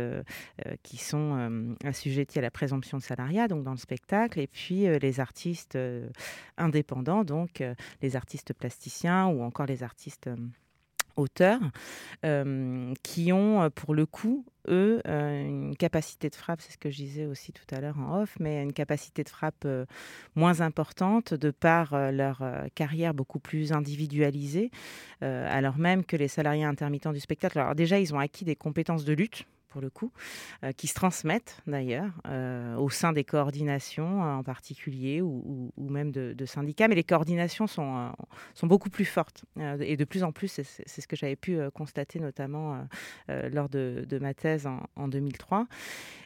qui 0.83 0.97
sont 0.97 1.75
assujettis 1.83 2.39
à 2.39 2.41
la 2.41 2.46
la 2.47 2.51
présomption 2.51 2.97
de 2.97 3.03
salariat, 3.03 3.49
donc 3.49 3.65
dans 3.65 3.71
le 3.71 3.77
spectacle, 3.77 4.39
et 4.39 4.47
puis 4.47 4.87
euh, 4.87 4.99
les 4.99 5.19
artistes 5.19 5.75
euh, 5.75 6.07
indépendants, 6.57 7.25
donc 7.25 7.59
euh, 7.59 7.75
les 8.01 8.15
artistes 8.15 8.53
plasticiens 8.53 9.27
ou 9.27 9.43
encore 9.43 9.65
les 9.65 9.83
artistes 9.83 10.29
auteurs, 11.17 11.59
qui 13.01 13.33
ont 13.33 13.71
pour 13.71 13.95
le 13.95 14.05
coup, 14.05 14.45
eux, 14.67 15.01
une 15.07 15.75
capacité 15.75 16.29
de 16.29 16.35
frappe, 16.35 16.61
c'est 16.61 16.71
ce 16.73 16.77
que 16.77 16.91
je 16.91 16.97
disais 16.97 17.25
aussi 17.25 17.51
tout 17.51 17.65
à 17.75 17.81
l'heure 17.81 17.97
en 17.97 18.21
off, 18.21 18.37
mais 18.39 18.61
une 18.61 18.71
capacité 18.71 19.23
de 19.23 19.29
frappe 19.29 19.65
moins 20.35 20.61
importante 20.61 21.33
de 21.33 21.49
par 21.49 22.11
leur 22.11 22.43
carrière 22.75 23.15
beaucoup 23.15 23.39
plus 23.39 23.71
individualisée, 23.71 24.69
alors 25.21 25.79
même 25.79 26.05
que 26.05 26.15
les 26.15 26.27
salariés 26.27 26.65
intermittents 26.65 27.13
du 27.13 27.19
spectacle, 27.19 27.57
alors 27.57 27.73
déjà, 27.73 27.99
ils 27.99 28.13
ont 28.13 28.19
acquis 28.19 28.45
des 28.45 28.55
compétences 28.55 29.03
de 29.03 29.13
lutte 29.13 29.47
le 29.81 29.89
coup, 29.89 30.11
euh, 30.63 30.71
qui 30.71 30.87
se 30.87 30.93
transmettent 30.93 31.61
d'ailleurs 31.67 32.11
euh, 32.27 32.75
au 32.75 32.89
sein 32.89 33.13
des 33.13 33.23
coordinations 33.23 34.21
en 34.21 34.43
particulier 34.43 35.21
ou, 35.21 35.71
même 35.77 36.11
de, 36.11 36.45
syndicats. 36.45 36.87
Mais 36.87 36.95
les 36.95 37.03
coordinations 37.03 37.67
sont, 37.67 37.97
euh, 37.97 38.09
sont 38.53 38.67
beaucoup 38.67 38.89
plus 38.89 39.05
fortes 39.05 39.45
et 39.79 39.97
de 39.97 40.05
plus 40.05 40.23
en 40.23 40.31
plus, 40.31 40.47
c'est 40.47 41.01
ce 41.01 41.07
que 41.07 41.15
j'avais 41.15 41.35
pu 41.35 41.59
constater 41.73 42.19
notamment 42.19 42.87
lors 43.27 43.69
de, 43.69 44.05
ma 44.21 44.33
thèse 44.33 44.67
en 44.95 45.07
2003. 45.07 45.67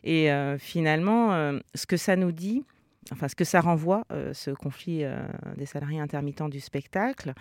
Et 0.04 0.30
finalement, 0.60 1.60
ce 1.74 1.86
que 1.86 1.98
ça 1.98 2.16
nous 2.16 2.32
dit, 2.32 2.64
enfin 3.12 3.28
ce 3.28 3.36
que 3.36 3.44
ça 3.44 3.62
renvoie, 3.62 4.06
ce 4.34 4.52
conflit 4.52 5.04
des 5.58 5.66
salariés 5.66 6.00
intermittents 6.00 6.50
du 6.50 6.60
spectacle, 6.60 7.34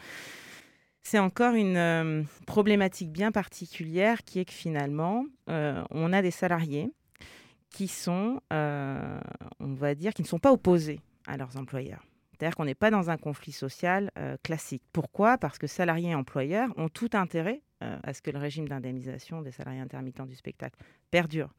c'est 1.10 1.18
encore 1.18 1.54
une 1.54 1.76
euh, 1.76 2.22
problématique 2.46 3.10
bien 3.10 3.32
particulière 3.32 4.22
qui 4.22 4.38
est 4.38 4.44
que 4.44 4.52
finalement, 4.52 5.24
euh, 5.48 5.82
on 5.90 6.12
a 6.12 6.22
des 6.22 6.30
salariés 6.30 6.92
qui 7.68 7.88
sont, 7.88 8.40
euh, 8.52 9.18
on 9.58 9.74
va 9.74 9.96
dire, 9.96 10.14
qui 10.14 10.22
ne 10.22 10.28
sont 10.28 10.38
pas 10.38 10.52
opposés 10.52 11.00
à 11.26 11.36
leurs 11.36 11.56
employeurs. 11.56 12.06
C'est-à-dire 12.30 12.54
qu'on 12.54 12.64
n'est 12.64 12.76
pas 12.76 12.92
dans 12.92 13.10
un 13.10 13.16
conflit 13.16 13.50
social 13.50 14.12
classique. 14.44 14.84
Pourquoi? 14.92 15.36
Parce 15.36 15.58
que 15.58 15.66
salariés 15.66 16.10
et 16.10 16.14
employeurs 16.14 16.72
ont 16.76 16.88
tout 16.88 17.10
intérêt 17.12 17.60
à 17.80 18.14
ce 18.14 18.22
que 18.22 18.30
le 18.30 18.38
régime 18.38 18.66
d'indemnisation 18.66 19.42
des 19.42 19.50
salariés 19.50 19.80
intermittents 19.80 20.26
du 20.26 20.36
spectacle 20.36 20.78
perdure. 21.10 21.50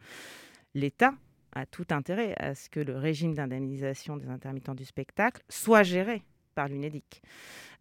L'État 0.74 1.14
a 1.52 1.66
tout 1.66 1.86
intérêt 1.92 2.34
à 2.38 2.56
ce 2.56 2.70
que 2.70 2.80
le 2.80 2.98
régime 2.98 3.36
d'indemnisation 3.36 4.18
des 4.18 4.30
intermittents 4.30 4.76
du 4.76 4.86
spectacle 4.86 5.44
soit 5.50 5.84
géré 5.84 6.24
l'UNEDIC. 6.68 7.22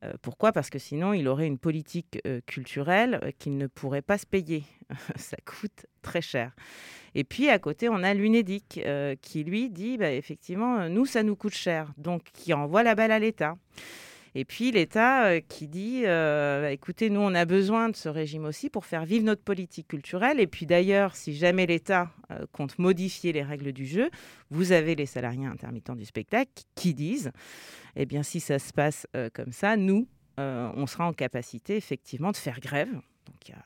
Euh, 0.02 0.12
pourquoi? 0.22 0.52
Parce 0.52 0.70
que 0.70 0.78
sinon, 0.78 1.12
il 1.12 1.28
aurait 1.28 1.46
une 1.46 1.58
politique 1.58 2.20
euh, 2.26 2.40
culturelle 2.46 3.20
euh, 3.22 3.30
qu'il 3.38 3.58
ne 3.58 3.66
pourrait 3.66 4.02
pas 4.02 4.18
se 4.18 4.26
payer. 4.26 4.64
ça 5.16 5.36
coûte 5.44 5.86
très 6.02 6.22
cher. 6.22 6.52
Et 7.14 7.24
puis, 7.24 7.48
à 7.50 7.58
côté, 7.58 7.88
on 7.88 8.02
a 8.02 8.14
l'UNEDIC 8.14 8.80
qui, 9.20 9.44
lui, 9.44 9.68
dit, 9.68 9.98
bah, 9.98 10.12
effectivement, 10.12 10.88
nous, 10.88 11.06
ça 11.06 11.22
nous 11.22 11.36
coûte 11.36 11.54
cher. 11.54 11.92
Donc, 11.96 12.22
qui 12.32 12.54
envoie 12.54 12.82
la 12.82 12.94
balle 12.94 13.10
à 13.10 13.18
l'État. 13.18 13.56
Et 14.34 14.44
puis 14.44 14.70
l'État 14.70 15.26
euh, 15.26 15.40
qui 15.40 15.66
dit, 15.68 16.02
euh, 16.04 16.62
bah, 16.62 16.72
écoutez, 16.72 17.10
nous, 17.10 17.20
on 17.20 17.34
a 17.34 17.44
besoin 17.44 17.88
de 17.88 17.96
ce 17.96 18.08
régime 18.08 18.44
aussi 18.44 18.70
pour 18.70 18.84
faire 18.84 19.04
vivre 19.04 19.24
notre 19.24 19.42
politique 19.42 19.88
culturelle. 19.88 20.40
Et 20.40 20.46
puis 20.46 20.66
d'ailleurs, 20.66 21.16
si 21.16 21.34
jamais 21.34 21.66
l'État 21.66 22.10
euh, 22.30 22.46
compte 22.52 22.78
modifier 22.78 23.32
les 23.32 23.42
règles 23.42 23.72
du 23.72 23.86
jeu, 23.86 24.10
vous 24.50 24.72
avez 24.72 24.94
les 24.94 25.06
salariés 25.06 25.46
intermittents 25.46 25.96
du 25.96 26.04
spectacle 26.04 26.50
qui 26.74 26.94
disent, 26.94 27.32
eh 27.96 28.06
bien, 28.06 28.22
si 28.22 28.40
ça 28.40 28.58
se 28.58 28.72
passe 28.72 29.06
comme 29.32 29.52
ça, 29.52 29.76
nous, 29.76 30.06
on 30.38 30.86
sera 30.86 31.06
en 31.06 31.12
capacité 31.12 31.76
effectivement 31.76 32.30
de 32.30 32.36
faire 32.36 32.60
grève 32.60 32.88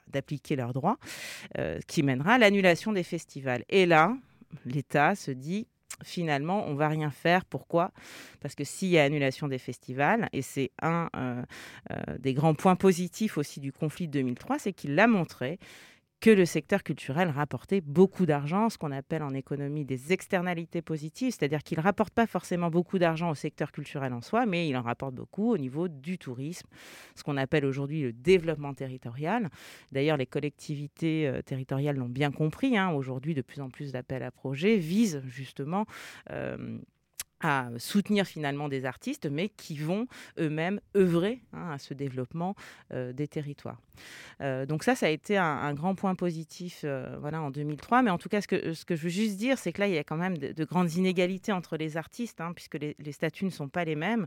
d'appliquer 0.09 0.57
leurs 0.57 0.73
droits, 0.73 0.99
qui 1.87 2.03
mènera 2.03 2.35
à 2.35 2.39
l'annulation 2.39 2.93
des 2.93 3.03
festivals. 3.03 3.65
Et 3.69 3.87
là, 3.87 4.17
l'État 4.65 5.15
se 5.15 5.31
dit, 5.31 5.67
finalement, 6.05 6.65
on 6.69 6.75
va 6.75 6.89
rien 6.89 7.11
faire. 7.11 7.45
Pourquoi? 7.45 7.91
Parce 8.41 8.55
que 8.55 8.63
s'il 8.63 8.91
y 8.91 8.99
a 8.99 9.03
annulation 9.03 9.49
des 9.49 9.59
festivals, 9.59 10.29
et 10.33 10.43
c'est 10.43 10.71
un 10.83 11.09
des 12.19 12.35
grands 12.35 12.55
points 12.55 12.77
positifs 12.77 13.37
aussi 13.39 13.59
du 13.59 13.73
conflit 13.73 14.07
de 14.07 14.13
2003, 14.13 14.59
c'est 14.59 14.73
qu'il 14.73 14.95
l'a 14.95 15.07
montré 15.07 15.59
que 16.25 16.31
le 16.31 16.47
secteur 16.47 16.83
culturel 16.83 17.29
rapportait 17.29 17.83
beaucoup 17.83 18.25
d'argent, 18.25 18.71
ce 18.71 18.79
qu'on 18.79 18.93
appelle 18.93 19.23
en 19.23 19.35
économie 19.35 19.85
des 19.85 20.15
externalités 20.15 20.81
positives, 20.81 21.33
c'est-à-dire 21.33 21.63
qu'il 21.63 21.77
ne 21.77 21.83
rapporte 21.83 22.15
pas 22.15 22.27
forcément 22.27 22.71
beaucoup 22.71 22.99
d'argent 22.99 23.29
au 23.29 23.35
secteur 23.35 23.71
culturel 23.73 24.15
en 24.15 24.23
soi, 24.23 24.47
mais 24.47 24.67
il 24.67 24.75
en 24.75 24.81
rapporte 24.81 25.15
beaucoup 25.15 25.53
au 25.53 25.59
niveau 25.59 25.87
du 25.87 26.17
tourisme, 26.17 26.67
ce 27.15 27.23
qu'on 27.23 27.37
appelle 27.37 27.67
aujourd'hui 27.67 28.01
le 28.01 28.15
développement 28.15 28.73
territorial. 28.73 29.51
D'ailleurs, 29.93 30.17
les 30.17 30.25
collectivités 30.25 31.29
euh, 31.29 31.43
territoriales 31.43 31.97
l'ont 31.97 32.09
bien 32.09 32.33
compris. 32.33 32.79
Hein. 32.79 32.93
Aujourd'hui, 32.93 33.35
de 33.35 33.43
plus 33.43 33.61
en 33.61 33.69
plus 33.69 33.93
d'appels 33.93 34.23
à 34.23 34.31
projets 34.31 34.79
visent 34.79 35.21
justement... 35.27 35.85
Euh, 36.31 36.79
à 37.41 37.69
soutenir 37.79 38.27
finalement 38.27 38.69
des 38.69 38.85
artistes, 38.85 39.27
mais 39.27 39.49
qui 39.49 39.77
vont 39.77 40.07
eux-mêmes 40.39 40.81
œuvrer 40.97 41.43
hein, 41.53 41.73
à 41.73 41.79
ce 41.79 41.95
développement 41.95 42.55
des 42.91 43.29
territoires. 43.29 43.81
Donc 44.41 44.83
ça, 44.83 44.95
ça 44.95 45.07
a 45.07 45.09
été 45.09 45.37
un, 45.37 45.75
grand 45.75 45.95
point 45.95 46.15
positif 46.15 46.85
voilà, 47.21 47.43
en 47.43 47.51
2003. 47.51 48.03
Mais 48.03 48.11
en 48.11 48.19
tout 48.19 48.29
cas, 48.29 48.41
ce 48.41 48.47
que, 48.47 48.97
je 48.97 49.03
veux 49.03 49.09
juste 49.09 49.37
dire, 49.37 49.59
c'est 49.59 49.73
que 49.73 49.81
là, 49.81 49.89
il 49.89 49.95
y 49.95 49.99
a 49.99 50.05
quand 50.05 50.17
même 50.17 50.39
de, 50.39 50.65
grandes 50.65 50.93
inégalités 50.95 51.53
entre 51.53 51.77
les 51.77 51.97
artistes, 51.97 52.41
hein, 52.41 52.53
puisque 52.55 52.75
les, 52.75 53.13
statuts 53.13 53.45
ne 53.45 53.51
sont 53.51 53.69
pas 53.69 53.85
les 53.85 53.97
mêmes, 53.97 54.27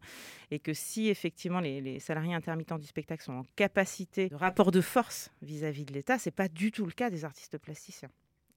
et 0.51 0.59
que 0.59 0.73
si 0.73 1.09
effectivement 1.09 1.59
les, 1.59 1.99
salariés 1.99 2.33
intermittents 2.33 2.77
du 2.77 2.87
spectacle 2.87 3.23
sont 3.23 3.33
en 3.33 3.45
capacité 3.55 4.29
rapport 4.31 4.71
de 4.71 4.81
force 4.81 5.31
vis-à-vis 5.41 5.83
-vis 5.83 5.85
de 5.85 5.93
l'État, 5.93 6.17
c'est 6.17 6.31
pas 6.31 6.47
du 6.47 6.71
tout 6.71 6.85
le 6.85 6.91
cas 6.91 7.09
des 7.09 7.25
artistes 7.25 7.57
plasticiens. 7.57 8.09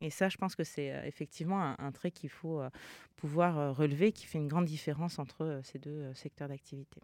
Et 0.02 0.10
ça, 0.10 0.28
je 0.28 0.38
pense 0.38 0.54
que 0.56 0.64
c'est 0.64 0.92
euh, 0.92 1.02
effectivement 1.04 1.74
un, 1.78 1.92
trait 1.92 2.10
qu'il 2.10 2.30
faut 2.30 2.60
euh, 2.60 2.70
pouvoir 3.16 3.58
euh, 3.58 3.72
relever, 3.72 4.12
qui 4.12 4.26
fait 4.26 4.38
une 4.38 4.48
grande 4.48 4.64
différence 4.64 5.18
entre 5.18 5.60
ces 5.62 5.78
deux 5.78 6.12
secteurs 6.14 6.48
d'activité. 6.48 7.02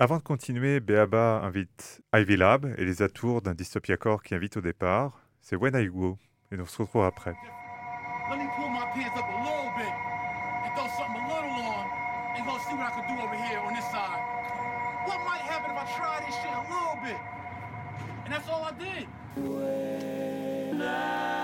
Avant 0.00 0.18
de 0.18 0.22
continuer, 0.22 0.80
Beaba 0.80 1.40
invite 1.44 2.02
Ivy 2.12 2.36
Lab 2.36 2.74
et 2.76 2.84
les 2.84 3.02
atours 3.02 3.42
d'un 3.42 3.54
dystopia 3.54 3.96
core 3.96 4.22
qui 4.24 4.34
invite 4.34 4.56
au 4.56 4.60
départ. 4.60 5.28
C'est 5.40 5.54
When 5.54 5.76
I 5.76 5.86
Go, 5.86 6.18
et 6.50 6.60
on 6.60 6.66
se 6.66 6.82
retrouve 6.82 7.04
après. 7.04 7.34
Let 8.28 8.38
me 8.38 8.48
pull 8.56 8.68
my 8.70 8.86
pants 8.92 9.16
up 9.16 9.24
a 9.24 9.38
little 9.44 9.70
bit 9.76 9.94
and 10.64 10.74
throw 10.74 10.88
something 10.96 11.22
a 11.22 11.28
little 11.28 11.62
on 11.62 11.86
and 12.36 12.44
go 12.44 12.58
see 12.58 12.74
what 12.74 12.86
I 12.86 13.00
can 13.00 13.14
do 13.14 13.22
over 13.22 13.36
here 13.36 13.60
on 13.60 13.74
this 13.74 13.84
side. 13.92 14.18
What 15.06 15.20
might 15.24 15.42
happen 15.42 15.70
if 15.70 15.78
I 15.78 15.86
try 15.96 16.24
this 16.26 16.34
shit 16.34 16.50
a 16.50 16.64
little 16.72 16.98
bit? 17.04 17.20
And 18.24 18.32
that's 18.32 18.48
all 18.48 18.64
I 18.64 18.72
did. 18.72 19.06
When 19.36 20.82
I 20.82 21.43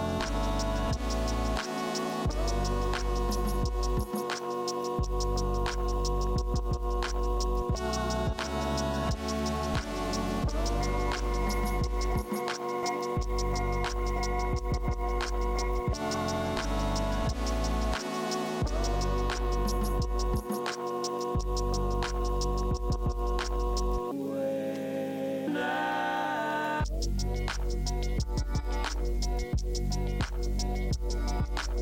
Thank 31.41 31.81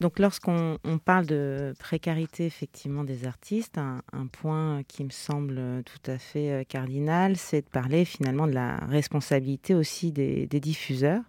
Donc 0.00 0.18
lorsqu'on 0.18 0.78
parle 1.04 1.26
de 1.26 1.74
précarité 1.78 2.46
effectivement 2.46 3.04
des 3.04 3.26
artistes, 3.26 3.76
un, 3.76 4.26
point 4.32 4.82
qui 4.88 5.04
me 5.04 5.10
semble 5.10 5.82
tout 5.84 6.10
à 6.10 6.16
fait 6.16 6.52
euh, 6.52 6.64
cardinal, 6.64 7.36
c'est 7.36 7.60
de 7.60 7.68
parler 7.68 8.06
finalement 8.06 8.46
de 8.46 8.52
la 8.52 8.76
responsabilité 8.86 9.74
aussi 9.74 10.10
des 10.10 10.46
diffuseurs. 10.48 11.22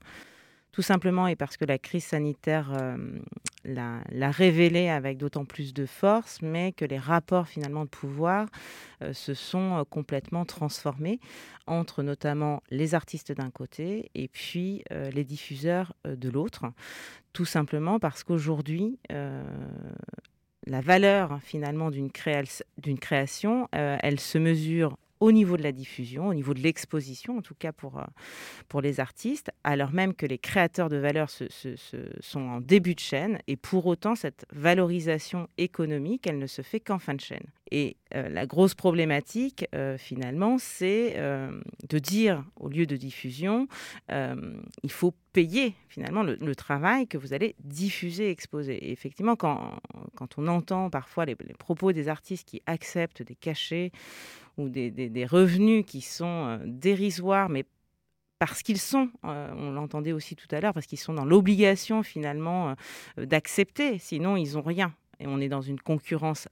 Tout 0.71 0.81
simplement 0.81 1.27
et 1.27 1.35
parce 1.35 1.57
que 1.57 1.65
la 1.65 1.77
crise 1.77 2.05
sanitaire 2.05 2.71
l'a 3.65 4.31
révélé 4.31 4.87
avec 4.87 5.17
d'autant 5.17 5.43
plus 5.43 5.73
de 5.73 5.85
force, 5.85 6.41
mais 6.41 6.71
que 6.71 6.85
les 6.85 6.97
rapports 6.97 7.47
finalement 7.47 7.83
de 7.83 7.89
pouvoir 7.89 8.47
se 9.11 9.33
sont 9.33 9.85
complètement 9.89 10.45
transformés 10.45 11.19
entre 11.67 12.03
notamment 12.03 12.63
les 12.69 12.95
artistes 12.95 13.33
d'un 13.33 13.49
côté 13.49 14.11
et 14.15 14.29
puis 14.29 14.83
les 14.91 15.25
diffuseurs 15.25 15.93
de 16.05 16.29
l'autre. 16.29 16.65
Tout 17.33 17.45
simplement 17.45 17.99
parce 17.99 18.23
qu'aujourd'hui, 18.23 18.97
la 20.67 20.81
valeur 20.81 21.39
finalement 21.41 21.91
d'une 21.91 22.11
création, 22.11 23.67
elle 23.73 24.19
se 24.21 24.37
mesure 24.37 24.97
au 25.21 25.31
niveau 25.31 25.55
de 25.55 25.61
la 25.61 25.71
diffusion, 25.71 26.27
au 26.27 26.33
niveau 26.33 26.53
de 26.55 26.59
l'exposition, 26.59 27.37
en 27.37 27.41
tout 27.41 27.53
cas 27.53 27.71
pour, 27.71 27.99
euh, 27.99 28.05
pour 28.67 28.81
les 28.81 28.99
artistes, 28.99 29.51
alors 29.63 29.93
même 29.93 30.15
que 30.15 30.25
les 30.25 30.39
créateurs 30.39 30.89
de 30.89 30.97
valeur 30.97 31.29
sont 31.29 32.39
en 32.39 32.59
début 32.59 32.95
de 32.95 32.99
chaîne, 32.99 33.39
et 33.47 33.55
pour 33.55 33.85
autant, 33.85 34.15
cette 34.15 34.45
valorisation 34.51 35.47
économique, 35.59 36.25
elle 36.25 36.39
ne 36.39 36.47
se 36.47 36.63
fait 36.63 36.79
qu'en 36.79 36.97
fin 36.97 37.13
de 37.13 37.21
chaîne. 37.21 37.45
Et 37.69 37.95
euh, 38.15 38.27
la 38.29 38.45
grosse 38.47 38.73
problématique, 38.73 39.65
euh, 39.75 39.97
finalement, 39.97 40.57
c'est 40.57 41.15
de 41.87 41.99
dire, 41.99 42.43
au 42.59 42.67
lieu 42.67 42.87
de 42.87 42.97
diffusion, 42.97 43.67
il 44.09 44.91
faut 44.91 45.13
payer 45.33 45.75
finalement 45.87 46.23
le, 46.23 46.55
travail 46.55 47.07
que 47.07 47.17
vous 47.17 47.33
allez 47.33 47.55
diffuser, 47.63 48.29
exposer. 48.29 48.73
Et 48.73 48.91
effectivement, 48.91 49.35
quand, 49.35 49.79
quand 50.15 50.37
on 50.37 50.47
entend 50.47 50.89
parfois 50.89 51.25
les, 51.25 51.35
les 51.45 51.53
propos 51.53 51.93
des 51.93 52.09
artistes 52.09 52.47
qui 52.47 52.61
acceptent 52.65 53.21
des 53.21 53.35
cachets 53.35 53.91
ou 54.61 54.69
des, 54.69 55.25
revenus 55.25 55.85
qui 55.85 56.01
sont 56.01 56.25
euh, 56.45 56.57
dérisoires, 56.65 57.49
mais 57.49 57.65
parce 58.39 58.63
qu'ils 58.63 58.79
sont, 58.79 59.09
euh, 59.25 59.53
on 59.55 59.71
l'entendait 59.71 60.13
aussi 60.13 60.35
tout 60.35 60.47
à 60.51 60.59
l'heure, 60.59 60.73
parce 60.73 60.87
qu'ils 60.87 60.99
sont 60.99 61.13
dans 61.13 61.25
l'obligation 61.25 62.01
finalement 62.03 62.75
euh, 63.19 63.25
d'accepter, 63.25 63.97
sinon 63.97 64.35
ils 64.35 64.53
n'ont 64.53 64.61
rien. 64.61 64.93
Et 65.19 65.27
on 65.27 65.39
est 65.39 65.49
dans 65.49 65.61
une 65.61 65.79
concurrence 65.79 66.47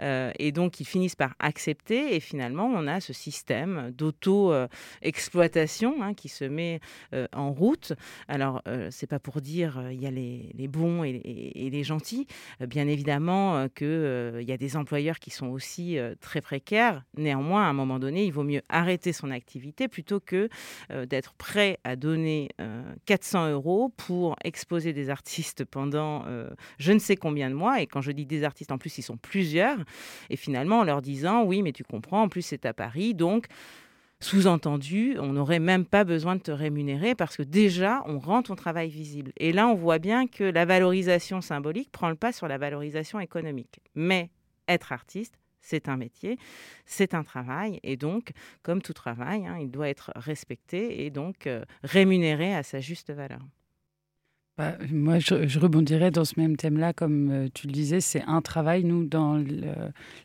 Euh, 0.00 0.32
et 0.38 0.52
donc, 0.52 0.80
ils 0.80 0.84
finissent 0.84 1.16
par 1.16 1.34
accepter. 1.38 2.14
Et 2.14 2.20
finalement, 2.20 2.66
on 2.66 2.86
a 2.86 3.00
ce 3.00 3.12
système 3.12 3.92
d'auto-exploitation 3.96 6.02
hein, 6.02 6.14
qui 6.14 6.28
se 6.28 6.44
met 6.44 6.80
euh, 7.14 7.26
en 7.32 7.52
route. 7.52 7.92
Alors, 8.28 8.62
euh, 8.68 8.88
c'est 8.90 9.06
pas 9.06 9.18
pour 9.18 9.40
dire 9.40 9.82
il 9.90 10.00
y 10.00 10.06
a 10.06 10.10
les, 10.10 10.68
bons 10.68 11.04
et, 11.04 11.70
les 11.70 11.84
gentils. 11.84 12.26
bien 12.60 12.86
évidemment 12.86 13.68
qu'il 13.68 14.44
y 14.46 14.52
a 14.52 14.56
des 14.56 14.76
employeurs 14.76 15.18
qui 15.18 15.30
sont 15.30 15.48
aussi 15.48 15.98
très 16.20 16.40
précaires. 16.40 17.02
Néanmoins, 17.16 17.64
à 17.64 17.66
un 17.66 17.72
moment 17.72 17.98
donné, 17.98 18.24
il 18.24 18.32
vaut 18.32 18.44
mieux 18.44 18.62
arrêter 18.68 19.12
son 19.12 19.30
activité 19.30 19.88
plutôt 19.88 20.20
que 20.20 20.48
d'être 21.06 21.34
prêt 21.34 21.78
à 21.84 21.96
donner 21.96 22.48
400 23.06 23.50
euros 23.50 23.92
pour 23.96 24.36
exposer 24.44 24.92
des 24.92 25.10
artistes 25.10 25.64
pendant 25.64 26.24
je 26.78 26.92
ne 26.92 26.98
sais 26.98 27.16
combien 27.16 27.50
de 27.50 27.54
mois. 27.54 27.80
Et 27.80 27.86
quand 27.86 28.00
je 28.00 28.12
dis 28.12 28.26
des 28.26 28.44
artistes, 28.44 28.72
en 28.72 28.78
plus, 28.78 28.98
sont 29.02 29.16
plusieurs, 29.16 29.78
et 30.28 30.36
finalement 30.36 30.80
en 30.80 30.84
leur 30.84 31.02
disant 31.02 31.42
oui, 31.44 31.62
mais 31.62 31.72
tu 31.72 31.84
comprends, 31.84 32.22
en 32.22 32.28
plus 32.28 32.42
c'est 32.42 32.66
à 32.66 32.74
Paris, 32.74 33.14
donc 33.14 33.46
sous-entendu, 34.22 35.16
on 35.18 35.32
n'aurait 35.32 35.60
même 35.60 35.86
pas 35.86 36.04
besoin 36.04 36.36
de 36.36 36.42
te 36.42 36.50
rémunérer 36.50 37.14
parce 37.14 37.38
que 37.38 37.42
déjà, 37.42 38.02
on 38.06 38.18
rend 38.18 38.42
ton 38.42 38.54
travail 38.54 38.90
visible. 38.90 39.32
Et 39.38 39.50
là, 39.50 39.66
on 39.66 39.74
voit 39.74 39.98
bien 39.98 40.26
que 40.26 40.44
la 40.44 40.66
valorisation 40.66 41.40
symbolique 41.40 41.90
prend 41.90 42.10
le 42.10 42.16
pas 42.16 42.30
sur 42.30 42.46
la 42.46 42.58
valorisation 42.58 43.18
économique. 43.18 43.80
Mais 43.94 44.28
être 44.68 44.92
artiste, 44.92 45.38
c'est 45.62 45.88
un 45.88 45.96
métier, 45.96 46.38
c'est 46.86 47.14
un 47.14 47.22
travail, 47.22 47.80
et 47.82 47.96
donc, 47.96 48.32
comme 48.62 48.82
tout 48.82 48.92
travail, 48.92 49.46
hein, 49.46 49.58
il 49.60 49.70
doit 49.70 49.88
être 49.88 50.10
respecté 50.16 51.04
et 51.04 51.10
donc 51.10 51.46
euh, 51.46 51.64
rémunéré 51.82 52.54
à 52.54 52.62
sa 52.62 52.80
juste 52.80 53.10
valeur. 53.12 53.40
Bah, 54.60 54.74
moi, 54.92 55.18
je, 55.18 55.58
rebondirais 55.58 56.10
dans 56.10 56.26
ce 56.26 56.38
même 56.38 56.54
thème-là, 56.54 56.92
comme 56.92 57.30
euh, 57.30 57.48
tu 57.54 57.66
le 57.66 57.72
disais, 57.72 58.02
c'est 58.02 58.20
un 58.26 58.42
travail. 58.42 58.84
Nous, 58.84 59.06
dans 59.06 59.42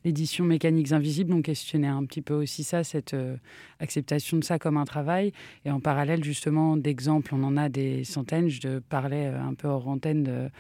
l'édition 0.04 0.44
Mécaniques 0.44 0.92
Invisibles, 0.92 1.32
on 1.32 1.42
questionnait 1.42 1.88
un 1.88 2.04
petit 2.04 2.22
peu 2.22 2.34
aussi 2.34 2.66
ça, 2.66 2.84
cette 2.84 3.14
euh, 3.14 3.38
acceptation 3.80 4.36
de 4.36 4.44
ça 4.44 4.60
comme 4.60 4.76
un 4.76 4.84
travail. 4.84 5.32
Et 5.64 5.72
en 5.72 5.80
parallèle, 5.80 6.22
justement, 6.22 6.76
d'exemples, 6.76 7.34
on 7.34 7.44
en 7.46 7.56
a 7.56 7.70
des 7.70 8.04
centaines. 8.04 8.50
Je 8.50 8.80
parlais 8.80 9.28
euh, 9.28 9.42
un 9.42 9.54
peu 9.54 9.70
hors 9.70 9.88
antenne 9.88 10.52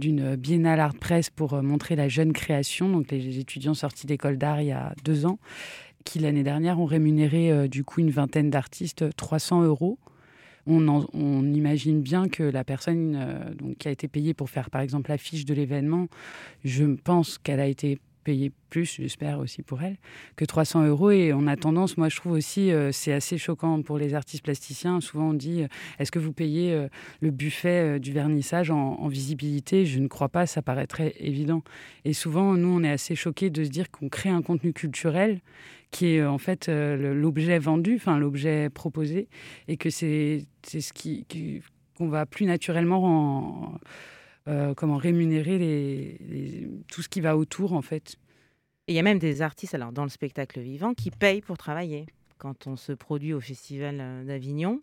d'une 0.00 0.34
biennale 0.34 0.80
art 0.80 0.96
presse 0.96 1.30
pour 1.30 1.62
montrer 1.62 1.94
la 1.94 2.08
jeune 2.08 2.32
création, 2.32 2.88
donc 2.88 3.12
les 3.12 3.38
étudiants 3.38 3.74
sortis 3.74 4.08
d'école 4.08 4.38
d'art 4.38 4.60
il 4.60 4.68
y 4.68 4.72
a 4.72 4.92
deux 5.04 5.24
ans, 5.24 5.38
qui 6.04 6.18
l'année 6.18 6.42
dernière 6.42 6.80
ont 6.80 6.86
rémunéré 6.86 7.68
du 7.68 7.84
coup 7.84 8.00
une 8.00 8.10
vingtaine 8.10 8.50
d'artistes 8.50 9.14
300 9.14 9.62
euros 9.62 9.98
on, 10.66 11.52
imagine 11.52 12.00
bien 12.00 12.28
que 12.28 12.42
la 12.42 12.64
personne 12.64 13.16
euh, 13.16 13.72
qui 13.78 13.88
a 13.88 13.90
été 13.90 14.08
payée 14.08 14.34
pour 14.34 14.50
faire 14.50 14.70
par 14.70 14.80
exemple 14.80 15.10
l'affiche 15.10 15.44
de 15.44 15.54
l'événement, 15.54 16.08
je 16.64 16.84
pense 16.84 17.38
qu'elle 17.38 17.60
a 17.60 17.66
été 17.66 17.98
payée 18.30 18.52
plus, 18.70 18.96
j'espère 19.00 19.40
aussi 19.40 19.62
pour 19.62 19.82
elle, 19.82 19.96
que 20.36 20.44
300 20.44 20.86
euros. 20.86 21.10
Et 21.10 21.32
on 21.32 21.48
a 21.48 21.56
tendance, 21.56 21.96
moi 21.96 22.08
je 22.08 22.14
trouve 22.14 22.32
aussi, 22.32 22.70
euh, 22.70 22.92
c'est 22.92 23.12
assez 23.12 23.38
choquant 23.38 23.82
pour 23.82 23.98
les 23.98 24.14
artistes 24.14 24.44
plasticiens. 24.44 25.00
Souvent 25.00 25.30
on 25.30 25.34
dit, 25.34 25.62
euh, 25.62 25.68
est-ce 25.98 26.12
que 26.12 26.20
vous 26.20 26.32
payez 26.32 26.86
le 27.20 27.30
buffet 27.30 27.98
du 27.98 28.12
vernissage 28.12 28.70
en, 28.70 29.08
visibilité? 29.08 29.84
Je 29.84 29.98
ne 29.98 30.06
crois 30.06 30.28
pas, 30.28 30.46
ça 30.46 30.62
paraît 30.62 30.86
très 30.86 31.12
évident. 31.18 31.62
Et 32.04 32.12
souvent, 32.12 32.54
nous, 32.54 32.68
on 32.68 32.84
est 32.84 32.90
assez 32.90 33.16
choqués 33.16 33.50
de 33.50 33.64
se 33.64 33.70
dire 33.70 33.90
qu'on 33.90 34.08
crée 34.08 34.30
un 34.30 34.42
contenu 34.42 34.72
culturel 34.72 35.40
qui 35.90 36.14
est 36.14 36.24
en 36.24 36.38
fait 36.38 36.68
euh, 36.68 37.14
l'objet 37.14 37.58
vendu, 37.58 37.96
enfin 37.96 38.18
l'objet 38.18 38.70
proposé, 38.70 39.28
et 39.66 39.76
que 39.76 39.90
c'est 39.90 40.46
ce 40.62 40.92
qui 40.92 41.26
qu'on 41.96 42.08
va 42.08 42.26
plus 42.26 42.46
naturellement 42.46 43.74
euh, 44.50 44.74
comment 44.74 44.96
rémunérer 44.96 46.18
tout 46.88 47.02
ce 47.02 47.08
qui 47.08 47.20
va 47.20 47.36
autour 47.36 47.72
en 47.72 47.82
fait. 47.82 48.16
il 48.88 48.94
y 48.96 48.98
a 48.98 49.02
même 49.02 49.20
des 49.20 49.42
artistes 49.42 49.74
alors 49.74 49.92
dans 49.92 50.02
le 50.02 50.08
spectacle 50.08 50.58
vivant 50.60 50.92
qui 50.92 51.10
payent 51.10 51.40
pour 51.40 51.56
travailler. 51.56 52.06
Quand 52.38 52.66
on 52.66 52.74
se 52.74 52.92
produit 52.92 53.32
au 53.32 53.40
Festival 53.40 53.98
euh, 54.00 54.24
d'Avignon, 54.24 54.80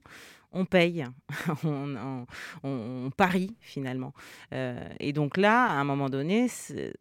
on 0.54 0.64
paye, 0.64 1.06
on, 1.64 3.10
parie 3.18 3.58
finalement. 3.60 4.14
Euh, 4.54 4.88
et 5.02 5.12
donc 5.12 5.36
là, 5.36 5.66
à 5.66 5.74
un 5.74 5.84
moment 5.84 6.10
donné, 6.10 6.48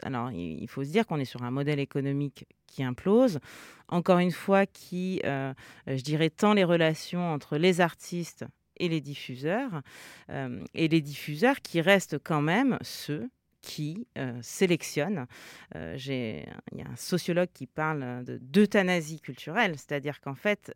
alors 0.02 0.32
il 0.32 0.66
faut 0.66 0.82
se 0.82 0.90
dire 0.90 1.06
qu'on 1.06 1.20
est 1.20 1.26
sur 1.26 1.44
un 1.44 1.52
modèle 1.52 1.78
économique 1.78 2.46
qui 2.66 2.82
implose, 2.82 3.38
encore 3.86 4.18
une 4.18 4.32
fois 4.32 4.66
qui, 4.66 5.20
je 5.22 6.02
dirais, 6.02 6.30
tend 6.30 6.54
les 6.54 6.64
relations 6.64 7.32
entre 7.32 7.56
les 7.56 7.80
artistes 7.80 8.44
et 8.78 8.88
les 8.88 9.00
diffuseurs, 9.00 9.82
euh, 10.30 10.62
et 10.74 10.88
les 10.88 11.00
diffuseurs 11.00 11.60
qui 11.60 11.80
restent 11.80 12.18
quand 12.18 12.42
même 12.42 12.78
ceux 12.82 13.28
qui 13.62 14.06
sélectionnent. 14.42 15.26
il 15.74 15.98
y 16.08 16.82
a 16.82 16.88
un 16.88 16.96
sociologue 16.96 17.48
qui 17.52 17.66
parle 17.66 18.22
d'euthanasie 18.24 19.18
culturelle, 19.18 19.72
c'est-à-dire 19.72 20.20
qu'en 20.20 20.36
fait, 20.36 20.72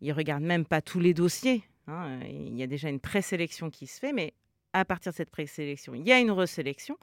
il 0.00 0.12
regarde 0.14 0.42
même 0.42 0.64
pas 0.64 0.80
tous 0.80 0.98
les 0.98 1.12
dossiers 1.12 1.62
Hein, 1.88 2.18
il 2.28 2.56
y 2.56 2.62
a 2.62 2.66
déjà 2.66 2.88
une 2.88 3.00
présélection 3.00 3.70
qui 3.70 3.86
se 3.86 4.00
fait, 4.00 4.12
mais 4.12 4.34
à 4.76 4.84
partir 4.84 5.12
de 5.12 5.16
cette 5.16 5.30
présélection, 5.30 5.94
il 5.94 6.06
y 6.06 6.12
a 6.12 6.18
une 6.18 6.30
resélection. 6.30 6.98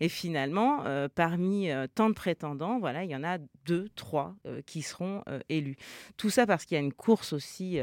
Et 0.00 0.08
finalement, 0.08 0.84
euh, 0.86 1.08
parmi 1.14 1.70
euh, 1.70 1.86
tant 1.94 2.08
de 2.08 2.14
prétendants, 2.14 2.78
voilà, 2.78 3.04
il 3.04 3.10
y 3.10 3.16
en 3.16 3.22
a 3.22 3.36
deux, 3.66 3.90
trois 3.94 4.34
euh, 4.46 4.62
qui 4.64 4.80
seront 4.80 5.22
élus. 5.50 5.76
Tout 6.16 6.30
ça 6.30 6.46
parce 6.46 6.64
qu'il 6.64 6.76
y 6.76 6.78
a 6.78 6.82
une 6.82 6.92
course 6.92 7.32
aussi 7.32 7.78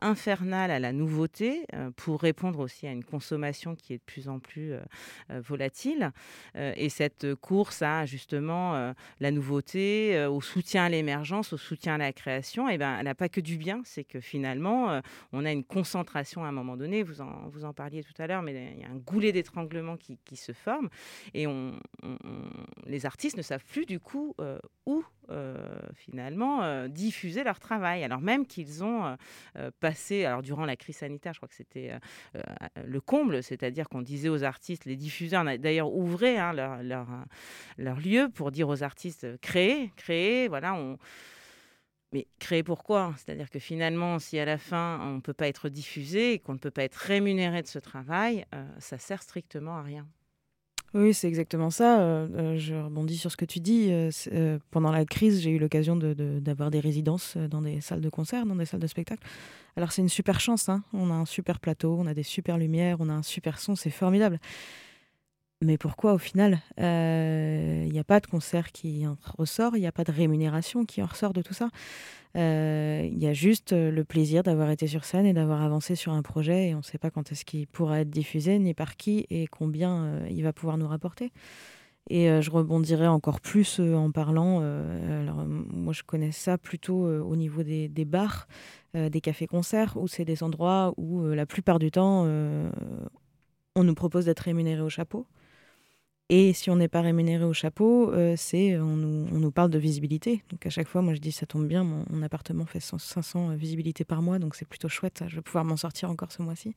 infernale 0.00 0.70
à 0.70 0.78
la 0.78 0.92
nouveauté 0.92 1.66
pour 1.96 2.20
répondre 2.20 2.58
aussi 2.58 2.86
à 2.86 2.92
une 2.92 3.04
consommation 3.04 3.76
qui 3.76 3.92
est 3.92 3.98
de 3.98 4.02
plus 4.02 4.28
en 4.28 4.38
plus 4.38 4.74
volatile. 5.28 6.10
et 6.56 6.88
cette 6.88 7.34
course 7.36 7.82
à 7.82 8.06
justement 8.06 8.94
la 9.20 9.30
nouveauté, 9.30 10.26
au 10.26 10.40
soutien 10.40 10.84
à 10.84 10.88
l'émergence, 10.88 11.52
au 11.52 11.58
soutien 11.58 11.94
à 11.94 11.98
la 11.98 12.12
création, 12.12 12.68
et 12.68 12.74
eh 12.74 12.78
ben, 12.78 12.96
elle 12.98 13.04
n'a 13.04 13.14
pas 13.14 13.28
que 13.28 13.40
du 13.40 13.56
bien. 13.56 13.82
C'est 13.84 14.04
que 14.04 14.20
finalement, 14.20 15.00
on 15.32 15.44
a 15.44 15.52
une 15.52 15.64
concentration 15.64 16.44
à 16.44 16.48
un 16.48 16.52
moment 16.52 16.76
donné. 16.76 17.02
Vous 17.02 17.20
en, 17.20 17.48
vous 17.48 17.64
en 17.64 17.72
parliez 17.72 18.02
tout 18.02 18.20
à 18.20 18.26
l'heure, 18.26 18.42
mais 18.42 18.79
y 18.82 18.84
a 18.84 18.90
un 18.90 18.96
goulet 18.96 19.32
d'étranglement 19.32 19.96
qui, 19.96 20.36
se 20.36 20.52
forme 20.52 20.88
et 21.34 21.46
on, 21.46 21.78
les 22.86 23.06
artistes 23.06 23.36
ne 23.36 23.42
savent 23.42 23.64
plus 23.64 23.86
du 23.86 24.00
coup 24.00 24.34
euh, 24.40 24.58
où 24.86 25.04
euh, 25.30 25.56
finalement 25.94 26.62
euh, 26.62 26.88
diffuser 26.88 27.44
leur 27.44 27.58
travail, 27.58 28.02
alors 28.04 28.20
même 28.20 28.46
qu'ils 28.46 28.82
ont 28.82 29.16
passé, 29.80 30.24
alors 30.24 30.42
durant 30.42 30.64
la 30.64 30.76
crise 30.76 30.96
sanitaire, 30.98 31.32
je 31.32 31.38
crois 31.38 31.48
que 31.48 31.54
c'était 31.54 31.92
le 32.82 33.00
comble, 33.00 33.42
c'est-à-dire 33.42 33.88
qu'on 33.88 34.02
disait 34.02 34.28
aux 34.28 34.44
artistes, 34.44 34.84
les 34.84 34.96
diffuseurs 34.96 35.44
d'ailleurs 35.58 35.92
ouvraient 35.92 36.38
hein, 36.38 36.52
leur, 36.52 36.82
leur, 36.82 37.06
leur, 37.78 38.00
lieu 38.00 38.28
pour 38.34 38.50
dire 38.50 38.68
aux 38.68 38.82
artistes 38.82 39.26
créez, 39.40 39.92
créez, 39.96 40.48
voilà, 40.48 40.74
on 40.74 40.98
mais 42.12 42.26
créer 42.38 42.62
pourquoi 42.62 43.14
C'est-à-dire 43.16 43.50
que 43.50 43.58
finalement, 43.58 44.18
si 44.18 44.38
à 44.38 44.44
la 44.44 44.58
fin, 44.58 44.98
on 45.02 45.16
ne 45.16 45.20
peut 45.20 45.32
pas 45.32 45.48
être 45.48 45.68
diffusé 45.68 46.38
qu'on 46.40 46.54
ne 46.54 46.58
peut 46.58 46.70
pas 46.70 46.82
être 46.82 46.96
rémunéré 46.96 47.62
de 47.62 47.66
ce 47.66 47.78
travail, 47.78 48.44
euh, 48.54 48.64
ça 48.78 48.98
sert 48.98 49.22
strictement 49.22 49.76
à 49.76 49.82
rien. 49.82 50.06
Oui, 50.92 51.14
c'est 51.14 51.28
exactement 51.28 51.70
ça. 51.70 52.00
Euh, 52.00 52.28
euh, 52.34 52.58
je 52.58 52.74
rebondis 52.74 53.16
sur 53.16 53.30
ce 53.30 53.36
que 53.36 53.44
tu 53.44 53.60
dis. 53.60 53.92
pendant 54.72 54.90
la 54.90 55.04
crise, 55.04 55.40
j'ai 55.40 55.50
eu 55.50 55.58
l'occasion 55.58 55.96
d'avoir 55.96 56.72
des 56.72 56.80
résidences 56.80 57.36
dans 57.36 57.62
des 57.62 57.80
salles 57.80 58.00
de 58.00 58.10
concert, 58.10 58.44
dans 58.44 58.56
des 58.56 58.66
salles 58.66 58.80
de 58.80 58.88
spectacle. 58.88 59.24
Alors 59.76 59.92
c'est 59.92 60.02
une 60.02 60.08
super 60.08 60.40
chance. 60.40 60.68
Hein. 60.68 60.82
On 60.92 61.10
a 61.10 61.14
un 61.14 61.26
super 61.26 61.60
plateau, 61.60 61.96
on 61.98 62.06
a 62.06 62.14
des 62.14 62.24
super 62.24 62.58
lumières, 62.58 62.96
on 62.98 63.08
a 63.08 63.12
un 63.12 63.22
super 63.22 63.60
son, 63.60 63.76
c'est 63.76 63.90
formidable. 63.90 64.40
Mais 65.62 65.76
pourquoi 65.76 66.14
au 66.14 66.18
final 66.18 66.58
Il 66.78 66.84
euh, 66.84 67.84
n'y 67.84 67.98
a 67.98 68.04
pas 68.04 68.20
de 68.20 68.26
concert 68.26 68.72
qui 68.72 69.06
en 69.06 69.18
ressort, 69.36 69.76
il 69.76 69.80
n'y 69.80 69.86
a 69.86 69.92
pas 69.92 70.04
de 70.04 70.12
rémunération 70.12 70.86
qui 70.86 71.02
en 71.02 71.06
ressort 71.06 71.34
de 71.34 71.42
tout 71.42 71.52
ça? 71.52 71.68
Il 72.34 72.40
euh, 72.40 73.08
y 73.12 73.26
a 73.26 73.34
juste 73.34 73.74
euh, 73.74 73.90
le 73.90 74.04
plaisir 74.04 74.42
d'avoir 74.42 74.70
été 74.70 74.86
sur 74.86 75.04
scène 75.04 75.26
et 75.26 75.34
d'avoir 75.34 75.60
avancé 75.62 75.96
sur 75.96 76.12
un 76.12 76.22
projet 76.22 76.68
et 76.68 76.74
on 76.74 76.78
ne 76.78 76.82
sait 76.82 76.96
pas 76.96 77.10
quand 77.10 77.30
est-ce 77.30 77.44
qu'il 77.44 77.66
pourra 77.66 78.00
être 78.00 78.08
diffusé, 78.08 78.58
ni 78.58 78.72
par 78.72 78.96
qui 78.96 79.26
et 79.28 79.48
combien 79.48 80.24
il 80.30 80.42
va 80.42 80.54
pouvoir 80.54 80.78
nous 80.78 80.88
rapporter. 80.88 81.30
Et 82.08 82.40
je 82.40 82.50
rebondirai 82.50 83.06
encore 83.06 83.40
plus 83.40 83.80
en 83.80 84.10
parlant. 84.10 84.60
alors, 84.60 85.44
moi, 85.46 85.92
je 85.92 86.02
connais 86.02 86.32
ça 86.32 86.56
plutôt 86.56 87.06
au 87.06 87.36
niveau 87.36 87.62
des, 87.62 87.88
des 87.88 88.04
bars, 88.04 88.48
des 88.94 89.20
cafés-concerts, 89.20 89.96
où 89.96 90.08
c'est 90.08 90.24
des 90.24 90.42
endroits 90.42 90.94
où 90.96 91.24
la 91.26 91.46
plupart 91.46 91.78
du 91.78 91.90
temps, 91.90 92.24
on 93.76 93.84
nous 93.84 93.94
propose 93.94 94.24
d'être 94.24 94.40
rémunéré 94.40 94.80
au 94.80 94.88
chapeau. 94.88 95.26
Et 96.32 96.52
si 96.52 96.70
on 96.70 96.76
n'est 96.76 96.86
pas 96.86 97.00
rémunéré 97.00 97.42
au 97.42 97.52
chapeau, 97.52 98.12
euh, 98.12 98.34
c'est 98.36 98.78
on 98.78 98.94
nous, 98.94 99.26
on 99.32 99.40
nous, 99.40 99.50
parle 99.50 99.68
de 99.68 99.80
visibilité. 99.80 100.44
Donc 100.48 100.64
à 100.64 100.70
chaque 100.70 100.86
fois, 100.86 101.02
moi 101.02 101.12
je 101.12 101.18
dis 101.18 101.32
ça 101.32 101.44
tombe 101.44 101.66
bien, 101.66 101.82
mon, 101.82 102.22
appartement 102.22 102.66
fait 102.66 102.78
500 102.78 103.56
visibilités 103.56 104.04
par 104.04 104.22
mois, 104.22 104.38
donc 104.38 104.54
c'est 104.54 104.64
plutôt 104.64 104.88
chouette. 104.88 105.24
Je 105.26 105.34
vais 105.34 105.42
pouvoir 105.42 105.64
m'en 105.64 105.76
sortir 105.76 106.08
encore 106.08 106.30
ce 106.30 106.40
mois-ci. 106.40 106.76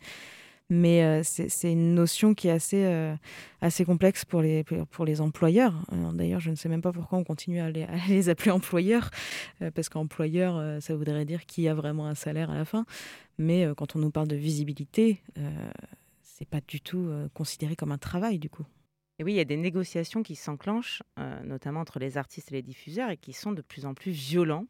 Mais 0.72 1.04
euh, 1.04 1.22
c'est 1.24 1.72
une 1.72 1.94
notion 1.94 2.34
qui 2.34 2.48
est 2.48 2.52
assez, 2.52 2.84
euh, 2.84 3.13
assez 3.62 3.86
complexe 3.86 4.26
pour 4.26 4.42
les, 4.42 4.63
pour 4.63 5.06
les 5.06 5.22
employeurs. 5.22 5.86
D'ailleurs, 6.13 6.39
je 6.39 6.50
ne 6.50 6.56
sais 6.56 6.68
même 6.68 6.82
pas 6.82 6.92
pourquoi 6.92 7.20
on 7.20 7.24
continue 7.24 7.60
à 7.60 7.70
les, 7.70 7.84
à 7.84 8.08
les 8.10 8.30
appeler 8.30 8.50
employeurs, 8.50 9.12
parce 9.76 9.88
qu'employeur, 9.88 10.82
ça 10.82 10.96
voudrait 10.96 11.26
dire 11.26 11.46
qui 11.46 11.68
a 11.68 11.76
vraiment 11.76 12.08
un 12.08 12.16
salaire 12.16 12.50
à 12.50 12.56
la 12.56 12.66
fin. 12.66 12.88
Mais 13.38 13.68
quand 13.78 13.96
on 13.96 14.00
nous 14.00 14.10
parle 14.10 14.30
de 14.30 14.36
visibilité, 14.36 15.22
c'est 16.24 16.48
pas 16.48 16.62
du 16.68 16.82
tout 16.82 17.08
considéré 17.36 17.76
comme 17.76 17.92
un 17.92 18.00
travail 18.00 18.39
du 18.39 18.50
coup. 18.50 18.66
Et 19.19 19.23
oui, 19.23 19.34
il 19.34 19.36
y 19.36 19.41
a 19.41 19.45
des 19.45 19.58
négociations 19.58 20.23
qui 20.23 20.36
s'enclenchent, 20.36 21.04
euh, 21.19 21.43
notamment 21.43 21.82
entre 21.82 21.99
les 21.99 22.17
artistes 22.17 22.52
et 22.52 22.56
les 22.56 22.62
diffuseurs, 22.62 23.10
et 23.10 23.17
qui 23.17 23.34
sont 23.34 23.52
de 23.52 23.62
plus 23.62 23.86
en 23.86 23.93
plus 23.93 24.12
violents 24.12 24.65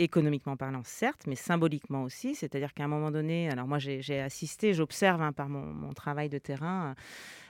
économiquement 0.00 0.56
parlant, 0.56 0.82
certes, 0.84 1.26
mais 1.26 1.36
symboliquement 1.36 2.02
aussi. 2.04 2.34
C'est-à-dire 2.34 2.72
qu'à 2.72 2.84
un 2.84 2.88
moment 2.88 3.10
donné, 3.10 3.50
alors 3.50 3.66
moi 3.66 3.78
j'ai 3.78 4.20
assisté, 4.20 4.72
j'observe 4.74 5.20
hein, 5.20 5.32
par 5.32 5.48
mon, 5.48 5.92
travail 5.92 6.28
de 6.28 6.38
terrain, 6.38 6.94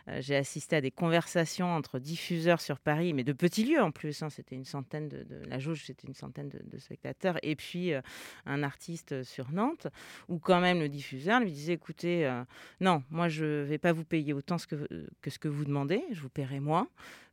euh, 0.08 0.18
j'ai 0.20 0.34
assisté 0.34 0.76
à 0.76 0.80
des 0.80 0.90
conversations 0.90 1.72
entre 1.72 1.98
diffuseurs 1.98 2.60
sur 2.60 2.80
Paris, 2.80 3.12
mais 3.12 3.22
de 3.22 3.32
petits 3.32 3.64
lieux 3.64 3.80
en 3.80 3.92
plus. 3.92 4.22
Hein. 4.22 4.30
c'était 4.30 4.56
une 4.56 4.64
centaine 4.64 5.08
de, 5.08 5.24
la 5.46 5.58
jauge, 5.58 5.84
c'était 5.84 6.08
une 6.08 6.14
centaine 6.14 6.48
de, 6.48 6.78
spectateurs, 6.78 7.38
et 7.42 7.54
puis 7.54 7.92
euh, 7.92 8.00
un 8.46 8.62
artiste 8.62 9.22
sur 9.22 9.52
Nantes, 9.52 9.86
où 10.28 10.38
quand 10.38 10.60
même 10.60 10.80
le 10.80 10.88
diffuseur 10.88 11.40
lui 11.40 11.52
disait 11.52 11.74
écoutez, 11.74 12.26
euh, 12.26 12.42
non, 12.80 13.04
moi 13.10 13.28
je 13.28 13.62
vais 13.62 13.78
pas 13.78 13.92
vous 13.92 14.04
payer 14.04 14.32
autant 14.32 14.56
que, 14.56 14.88
que 15.20 15.30
ce 15.30 15.38
que 15.38 15.48
vous 15.48 15.64
demandez, 15.64 16.02
je 16.10 16.20
vous 16.20 16.30
paierai 16.30 16.58
moins. 16.58 16.88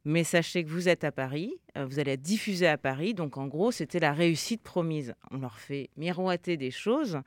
Mais 0.10 0.24
sachez 0.24 0.64
que 0.64 0.70
vous 0.70 0.88
êtes 0.88 1.04
à 1.04 1.12
Paris, 1.12 1.54
vous 1.76 2.00
allez 2.00 2.14
être 2.14 2.22
diffusé 2.22 2.66
à 2.66 2.78
Paris. 2.78 3.14
Donc 3.14 3.38
en 3.38 3.46
gros, 3.46 3.72
c'était 3.74 4.00
la 4.00 4.14
réussite 4.14 4.64
promise. 4.64 5.14
On 5.32 5.38
leur 5.40 5.60
fait 5.60 5.90
miroiter 5.98 6.56
des 6.56 6.72
choses 6.72 7.20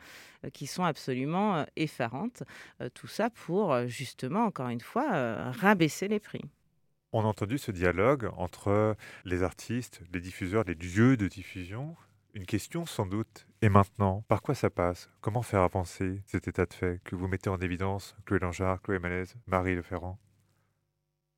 qui 0.54 0.66
sont 0.66 0.84
absolument 0.84 1.66
effarantes. 1.76 2.42
Tout 2.94 3.06
ça 3.06 3.28
pour 3.28 3.86
justement, 3.86 4.46
encore 4.46 4.70
une 4.70 4.80
fois, 4.80 5.50
rabaisser 5.50 6.08
les 6.08 6.20
prix. 6.20 6.40
On 7.12 7.20
a 7.20 7.26
entendu 7.26 7.58
ce 7.58 7.70
dialogue 7.70 8.30
entre 8.38 8.96
les 9.26 9.42
artistes, 9.42 10.00
les 10.14 10.20
diffuseurs, 10.20 10.64
les 10.64 10.74
lieux 10.74 11.18
de 11.18 11.28
diffusion. 11.28 11.96
Une 12.32 12.46
question 12.46 12.86
sans 12.86 13.04
doute. 13.04 13.46
Et 13.60 13.68
maintenant, 13.68 14.24
par 14.26 14.40
quoi 14.40 14.54
ça 14.54 14.70
passe? 14.70 15.10
Comment 15.20 15.42
faire 15.42 15.60
avancer 15.60 16.22
cet 16.24 16.48
état 16.48 16.64
de 16.64 16.72
fait 16.72 17.02
que 17.04 17.14
vous 17.14 17.28
mettez 17.28 17.50
en 17.50 17.58
évidence, 17.58 18.16
Chloé 18.24 18.38
Langeard, 18.38 18.80
Chloé 18.80 19.00
Malaise, 19.00 19.34
Marie 19.46 19.74
Leferrand? 19.74 20.18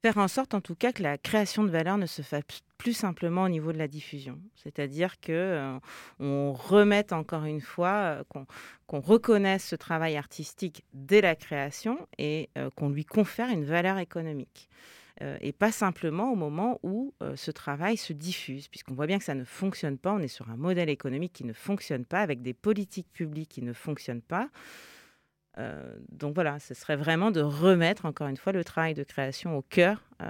Faire 0.02 0.18
en 0.18 0.26
sorte 0.26 0.52
en 0.54 0.60
tout 0.60 0.74
cas 0.74 0.90
que 0.90 1.00
la 1.00 1.16
création 1.16 1.62
de 1.62 1.70
valeur 1.70 1.96
ne 1.96 2.06
se 2.06 2.22
fasse 2.22 2.42
plus 2.76 2.92
simplement 2.92 3.44
au 3.44 3.48
niveau 3.48 3.72
de 3.72 3.78
la 3.78 3.86
diffusion. 3.86 4.36
C'est-à-dire 4.56 5.20
que 5.20 5.30
euh, 5.30 5.78
on 6.18 6.52
remette 6.52 7.12
encore 7.12 7.44
une 7.44 7.60
fois, 7.60 8.18
euh, 8.18 8.24
qu'on 8.88 9.00
reconnaisse 9.00 9.64
ce 9.64 9.76
travail 9.76 10.16
artistique 10.16 10.82
dès 10.92 11.20
la 11.20 11.36
création 11.36 12.08
et 12.18 12.50
euh, 12.58 12.68
qu'on 12.74 12.88
lui 12.88 13.04
confère 13.04 13.48
une 13.50 13.64
valeur 13.64 13.98
économique. 13.98 14.68
et 15.40 15.52
pas 15.52 15.70
simplement 15.70 16.32
au 16.32 16.34
moment 16.34 16.80
où 16.82 17.14
ce 17.36 17.52
travail 17.52 17.96
se 17.96 18.12
diffuse, 18.12 18.66
puisqu'on 18.66 18.94
voit 18.94 19.06
bien 19.06 19.18
que 19.18 19.24
ça 19.24 19.36
ne 19.36 19.44
fonctionne 19.44 19.96
pas, 19.96 20.12
on 20.12 20.18
est 20.18 20.26
sur 20.26 20.50
un 20.50 20.56
modèle 20.56 20.88
économique 20.88 21.32
qui 21.32 21.44
ne 21.44 21.52
fonctionne 21.52 22.04
pas, 22.04 22.22
avec 22.22 22.42
des 22.42 22.54
politiques 22.54 23.12
publiques 23.12 23.50
qui 23.50 23.62
ne 23.62 23.72
fonctionnent 23.72 24.26
pas. 24.36 24.48
Euh, 25.58 25.96
donc 26.10 26.34
voilà, 26.34 26.58
ce 26.58 26.74
serait 26.74 26.96
vraiment 26.96 27.30
de 27.30 27.40
remettre 27.40 28.06
encore 28.06 28.28
une 28.28 28.36
fois 28.36 28.52
le 28.52 28.64
travail 28.64 28.94
de 28.94 29.02
création 29.02 29.56
au 29.56 29.62
cœur 29.62 30.02
euh, 30.22 30.26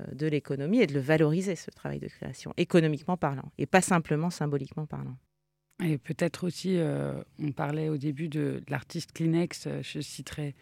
euh, 0.00 0.14
de 0.14 0.26
l'économie 0.26 0.80
et 0.80 0.86
de 0.86 0.94
le 0.94 1.00
valoriser, 1.00 1.56
ce 1.56 1.70
travail 1.70 1.98
de 1.98 2.08
création, 2.08 2.54
économiquement 2.56 3.16
parlant, 3.16 3.52
et 3.58 3.66
pas 3.66 3.82
simplement 3.82 4.30
symboliquement 4.30 4.86
parlant. 4.86 5.16
Et 5.82 5.96
peut-être 5.96 6.44
aussi, 6.44 6.78
on 7.38 7.52
parlait 7.52 7.88
au 7.88 7.96
début 7.96 8.28
de, 8.28 8.62
l'artiste 8.68 9.12
Kleenex, 9.12 9.66
je 9.80 10.00
citerai 10.00 10.54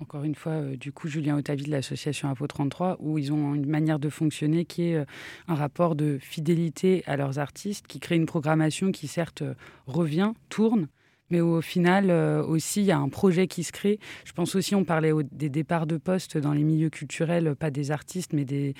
encore 0.00 0.24
une 0.24 0.34
fois, 0.34 0.60
du 0.76 0.92
coup, 0.92 1.08
Julien 1.08 1.38
Otavi 1.38 1.64
de 1.64 1.70
l'association 1.70 2.28
Apo 2.28 2.46
33, 2.46 2.98
où 3.00 3.16
ils 3.16 3.32
ont 3.32 3.54
une 3.54 3.64
manière 3.64 3.98
de 3.98 4.10
fonctionner 4.10 4.66
qui 4.66 4.82
est 4.82 5.06
un 5.48 5.54
rapport 5.54 5.94
de 5.94 6.18
fidélité 6.20 7.02
à 7.06 7.16
leurs 7.16 7.38
artistes, 7.38 7.86
qui 7.86 8.00
crée 8.00 8.16
une 8.16 8.26
programmation 8.26 8.92
qui, 8.92 9.08
certes, 9.08 9.42
revient, 9.86 10.34
tourne, 10.50 10.88
mais 11.30 11.40
au 11.40 11.60
final 11.60 12.10
euh, 12.10 12.42
aussi 12.44 12.80
il 12.80 12.86
y 12.86 12.92
a 12.92 12.98
un 12.98 13.08
projet 13.08 13.46
qui 13.46 13.64
se 13.64 13.72
crée. 13.72 13.98
Je 14.24 14.32
pense 14.32 14.54
aussi, 14.54 14.74
on 14.74 14.84
parlait 14.84 15.12
des 15.32 15.48
départs 15.48 15.86
de 15.86 15.96
poste 15.96 16.38
dans 16.38 16.52
les 16.52 16.64
milieux 16.64 16.90
culturels, 16.90 17.54
pas 17.56 17.70
des 17.70 17.90
artistes, 17.90 18.32
mais 18.32 18.44
des, 18.44 18.74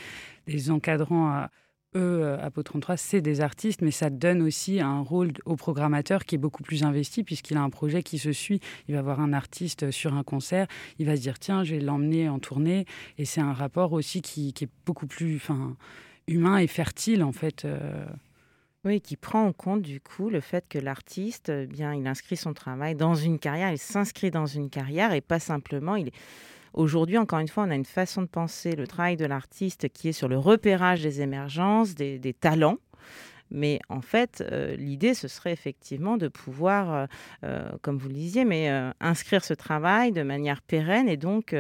encadrants. 0.71 1.47
Eux, 1.95 2.21
euh, 2.23 2.39
à 2.45 2.51
33, 2.51 2.97
c'est 2.97 3.23
des 3.23 3.41
artistes, 3.41 3.81
mais 3.81 3.91
ça 3.91 4.11
donne 4.11 4.43
aussi 4.43 4.81
un 4.81 5.01
rôle 5.01 5.33
au 5.47 5.57
programmateur 5.57 6.25
qui 6.25 6.35
est 6.35 6.39
beaucoup 6.39 6.63
plus 6.63 6.83
investi 6.83 7.23
puisqu'il 7.23 7.57
a 7.57 7.63
un 7.63 7.71
projet 7.71 8.03
qui 8.03 8.19
se 8.19 8.33
suit. 8.33 8.61
Il 8.89 8.95
va 8.95 9.03
voir 9.03 9.21
un 9.21 9.33
artiste 9.33 9.91
sur 9.91 10.15
un 10.15 10.23
concert, 10.23 10.67
il 10.99 11.07
va 11.07 11.17
se 11.17 11.23
dire 11.23 11.39
tiens, 11.39 11.65
je 11.65 11.75
vais 11.75 11.81
l'emmener 11.81 12.29
en 12.29 12.39
tournée, 12.39 12.85
et 13.19 13.25
c'est 13.25 13.41
un 13.41 13.53
rapport 13.53 13.93
aussi 13.93 14.21
qui, 14.21 14.53
est 14.61 14.69
beaucoup 14.85 15.07
plus, 15.07 15.37
enfin, 15.37 15.77
humain 16.27 16.59
et 16.59 16.67
fertile 16.67 17.23
en 17.23 17.33
fait. 17.33 17.65
Euh, 17.65 18.07
oui, 18.87 19.01
qui 19.01 19.17
prend 19.17 19.45
en 19.45 19.53
compte 19.53 19.83
du 19.83 20.01
coup 20.01 20.31
le 20.31 20.41
fait 20.41 20.65
que 20.69 20.79
l'artiste, 20.79 21.49
eh 21.49 21.67
bien, 21.67 21.93
il 21.93 22.07
inscrit 22.07 22.37
son 22.37 22.55
travail 22.55 22.95
dans 22.95 23.17
une 23.17 23.41
carrière, 23.41 23.73
il 23.73 23.79
s'inscrit 23.79 24.31
dans 24.31 24.47
une 24.47 24.71
carrière 24.71 25.13
et 25.13 25.21
pas 25.21 25.41
simplement, 25.41 25.97
il 25.97 26.11
Aujourd'hui, 26.73 27.17
encore 27.17 27.39
une 27.39 27.49
fois, 27.49 27.65
on 27.65 27.71
a 27.71 27.75
une 27.75 27.87
façon 27.87 28.21
de 28.21 28.27
penser 28.27 28.77
le 28.77 28.87
travail 28.87 29.17
de 29.17 29.25
l'artiste 29.25 29.89
qui 29.89 30.09
est 30.09 30.13
sur 30.13 30.29
le 30.29 30.37
repérage 30.37 31.03
des 31.03 31.23
émergences, 31.23 31.95
des 31.95 32.37
talents, 32.39 32.77
mais 33.51 33.81
en 33.89 34.01
fait, 34.01 34.43
euh, 34.51 34.75
l'idée, 34.77 35.15
ce 35.15 35.29
serait 35.29 35.53
effectivement 35.53 36.17
de 36.17 36.29
pouvoir, 36.29 36.93
euh, 36.93 37.07
euh, 37.45 37.71
comme 37.83 37.99
vous 37.99 38.09
le 38.09 38.15
disiez, 38.15 38.45
mais 38.45 38.69
inscrire 39.01 39.45
ce 39.45 39.55
travail 39.55 40.13
de 40.13 40.23
manière 40.23 40.63
pérenne 40.63 41.09
et 41.09 41.17
donc 41.17 41.55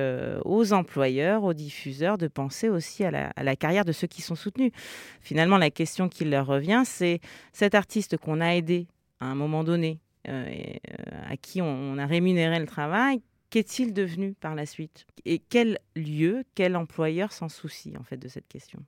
aux 0.44 0.72
employeurs, 0.72 1.44
aux 1.44 1.55
diffuseurs, 1.55 2.18
de 2.18 2.29
penser 2.29 2.68
aussi 2.68 3.05
à 3.05 3.11
la, 3.11 3.57
carrière 3.57 3.85
de 3.85 3.92
ceux 3.92 4.07
qui 4.07 4.22
sont 4.22 4.35
soutenus. 4.35 4.72
Finalement, 5.20 5.59
la 5.59 5.70
question 5.70 6.09
qui 6.09 6.25
leur 6.25 6.46
revient, 6.46 6.83
c'est 6.85 7.20
cet 7.53 7.75
artiste 7.75 8.16
qu'on 8.16 8.40
a 8.40 8.55
aidé 8.55 8.88
à 9.20 9.27
un 9.27 9.35
moment 9.35 9.64
donné, 9.64 10.01
à 10.27 11.37
qui 11.40 11.62
on, 11.62 11.99
a 11.99 12.07
rémunéré 12.07 12.59
le 12.59 12.66
travail, 12.66 13.22
qu'est-il 13.51 13.94
devenu 13.94 14.35
par 14.35 14.55
la 14.55 14.66
suite? 14.66 15.07
Et 15.25 15.38
quel 15.38 15.79
lieu, 15.94 16.44
quel 16.55 16.77
employeur 16.77 17.33
s'en 17.33 17.49
soucie 17.49 17.94
en 17.99 18.03
fait 18.03 18.16
de 18.16 18.29
cette 18.29 18.49
question? 18.49 18.83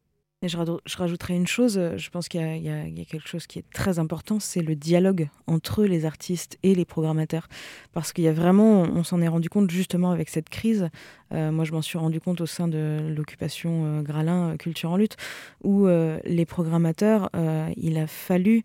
Je, 0.47 0.97
rajouterai 0.97 1.35
une 1.35 1.47
chose, 1.49 1.79
euh, 1.79 1.97
je 1.97 2.11
pense 2.11 2.29
qu'il 2.29 2.41
y, 2.41 2.69
a 2.69 3.05
quelque 3.05 3.27
chose 3.27 3.47
qui 3.47 3.59
est 3.59 3.65
très 3.73 3.99
important, 3.99 4.39
c'est 4.39 4.63
le 4.63 4.77
dialogue 4.77 5.29
entre 5.49 5.85
les 5.85 6.05
artistes 6.05 6.59
et 6.63 6.75
les 6.75 6.85
programmateurs. 6.85 7.49
Parce 7.93 8.13
qu'il 8.13 8.25
y 8.25 8.29
a 8.29 8.33
vraiment, 8.33 8.83
on 8.83 9.03
s'en 9.03 9.21
est 9.21 9.29
rendu 9.29 9.49
compte 9.49 9.71
justement 9.71 10.13
avec 10.13 10.29
cette 10.29 10.49
crise, 10.49 10.91
euh, 11.33 11.51
moi 11.51 11.65
je 11.65 11.73
m'en 11.73 11.83
suis 11.83 11.99
rendu 11.99 12.21
compte 12.21 12.41
au 12.41 12.47
sein 12.47 12.69
de 12.69 13.13
l'occupation 13.17 13.85
euh, 13.85 14.03
Gralin 14.03 14.57
Culture 14.57 14.93
en 14.93 14.97
lutte, 14.97 15.17
où 15.65 15.87
les 15.87 16.47
programmateurs, 16.47 17.31
il 17.77 17.99
a 17.99 18.07
fallu 18.07 18.65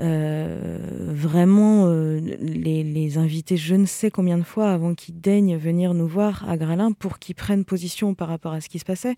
euh, 0.00 1.03
vraiment 1.24 1.86
euh, 1.86 2.20
les, 2.20 2.84
les, 2.84 3.18
inviter 3.18 3.56
je 3.56 3.74
ne 3.74 3.86
sais 3.86 4.10
combien 4.10 4.38
de 4.38 4.42
fois 4.42 4.70
avant 4.70 4.94
qu'ils 4.94 5.20
daignent 5.20 5.56
venir 5.56 5.94
nous 5.94 6.06
voir 6.06 6.48
à 6.48 6.56
Gralin 6.56 6.92
pour 6.92 7.18
qu'ils 7.18 7.34
prennent 7.34 7.64
position 7.64 8.14
par 8.14 8.28
rapport 8.28 8.52
à 8.52 8.60
ce 8.60 8.68
qui 8.68 8.78
se 8.78 8.84
passait. 8.84 9.16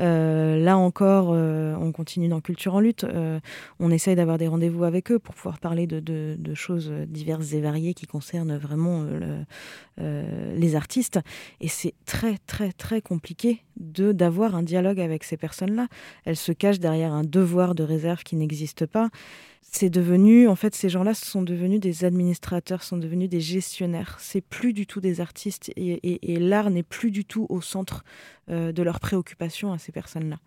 Euh, 0.00 0.56
là 0.56 0.76
encore, 0.78 1.28
on 1.28 1.92
continue 1.92 2.28
dans 2.28 2.40
Culture 2.40 2.74
en 2.74 2.80
lutte. 2.80 3.06
on 3.78 3.90
essaye 3.90 4.16
d'avoir 4.16 4.38
des 4.38 4.48
rendez-vous 4.48 4.84
avec 4.84 5.10
eux 5.10 5.18
pour 5.18 5.34
pouvoir 5.34 5.58
parler 5.58 5.86
de, 5.86 6.54
choses 6.54 6.90
diverses 7.06 7.52
et 7.52 7.60
variées 7.60 7.94
qui 7.94 8.06
concernent 8.06 8.56
vraiment 8.56 9.02
le, 9.02 9.44
les 10.56 10.74
artistes. 10.74 11.20
Et 11.60 11.68
c'est 11.68 11.94
très 12.06 12.38
très 12.46 12.72
très 12.72 13.00
compliqué 13.00 13.62
d'avoir 13.76 14.54
un 14.54 14.62
dialogue 14.62 15.00
avec 15.00 15.24
ces 15.24 15.36
personnes-là. 15.36 15.88
Elles 16.24 16.36
se 16.36 16.52
cachent 16.52 16.80
derrière 16.80 17.12
un 17.12 17.24
devoir 17.24 17.74
de 17.74 17.82
réserve 17.82 18.22
qui 18.22 18.36
n'existe 18.36 18.86
pas 18.86 19.10
c'est 19.70 19.90
devenu, 19.90 20.48
en 20.48 20.56
fait, 20.56 20.74
ces 20.74 20.88
gens-là 20.88 21.14
sont 21.14 21.42
devenus 21.42 21.78
des 21.78 22.04
administrateurs, 22.04 22.82
sont 22.82 22.96
devenus 22.96 23.28
des 23.28 23.40
gestionnaires. 23.40 24.16
C'est 24.18 24.40
plus 24.40 24.72
du 24.72 24.86
tout 24.86 25.00
des 25.00 25.20
artistes 25.20 25.70
et, 25.76 26.38
l'art 26.38 26.70
n'est 26.70 26.82
plus 26.82 27.10
du 27.10 27.24
tout 27.24 27.46
au 27.50 27.60
centre 27.60 28.02
euh, 28.50 28.72
de 28.72 28.82
leurs 28.82 28.98
préoccupations 28.98 29.72
à 29.72 29.78
ces 29.78 29.92
personnes-là. 29.92 30.38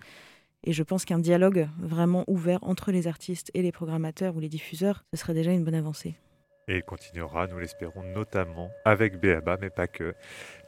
Et 0.64 0.74
je 0.74 0.84
pense 0.84 1.06
qu'un 1.06 1.20
dialogue 1.20 1.68
vraiment 1.80 2.24
ouvert 2.28 2.60
entre 2.64 2.92
les 2.92 3.08
artistes 3.08 3.52
et 3.54 3.62
les 3.62 3.72
programmateurs 3.72 4.36
ou 4.36 4.40
les 4.40 4.50
diffuseurs, 4.50 5.06
ce 5.14 5.20
serait 5.20 5.34
déjà 5.34 5.52
une 5.52 5.64
bonne 5.64 5.76
avancée. 5.76 6.16
Et 6.68 6.78
il 6.78 6.84
continuera, 6.84 7.48
nous 7.48 7.60
l'espérons, 7.60 8.04
notamment 8.04 8.70
avec 8.86 9.20
Béaba, 9.20 9.58
mais 9.60 9.70
pas 9.70 9.88
que. 9.88 10.14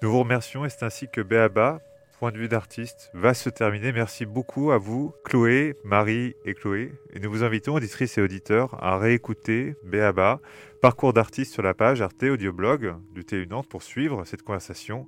Nous 0.02 0.12
vous 0.12 0.20
remercions 0.20 0.66
et 0.66 0.70
c'est 0.70 0.84
ainsi 0.84 1.08
que 1.08 1.22
Béaba 1.22 1.82
point 2.24 2.32
de 2.32 2.38
vue 2.38 2.48
d'artiste 2.48 3.12
va 3.14 3.34
se 3.34 3.50
terminer. 3.50 3.92
Merci 3.92 4.26
beaucoup 4.26 4.72
à 4.72 4.78
vous, 4.78 5.14
Chloé, 5.26 5.76
Marie 5.84 6.38
et 6.46 6.54
Chloé. 6.54 6.94
Et 7.14 7.20
nous 7.20 7.30
vous 7.30 7.44
invitons, 7.44 7.74
auditrices 7.74 8.18
et 8.18 8.22
auditeurs, 8.22 8.82
à 8.82 8.98
réécouter 8.98 9.76
Béaba, 9.84 10.40
parcours 10.82 11.12
d'artiste 11.12 11.52
sur 11.52 11.64
la 11.64 11.74
page 11.74 12.02
Arte 12.02 12.24
Audioblog 12.24 12.96
du 13.14 13.26
TU 13.26 13.46
Nantes 13.46 13.68
pour 13.68 13.84
suivre 13.84 14.24
cette 14.24 14.42
conversation 14.42 15.06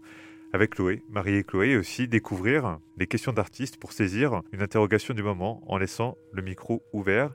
avec 0.52 0.72
Chloé, 0.72 1.04
Marie 1.10 1.38
et 1.38 1.46
Chloé, 1.46 1.70
et 1.70 1.78
aussi 1.78 2.10
découvrir 2.10 2.80
les 2.98 3.08
questions 3.08 3.32
d'artistes 3.32 3.78
pour 3.78 3.94
saisir 3.94 4.42
une 4.52 4.62
interrogation 4.62 5.14
du 5.14 5.24
moment 5.24 5.64
en 5.72 5.78
laissant 5.78 6.18
le 6.34 6.42
micro 6.42 6.84
ouvert. 6.92 7.34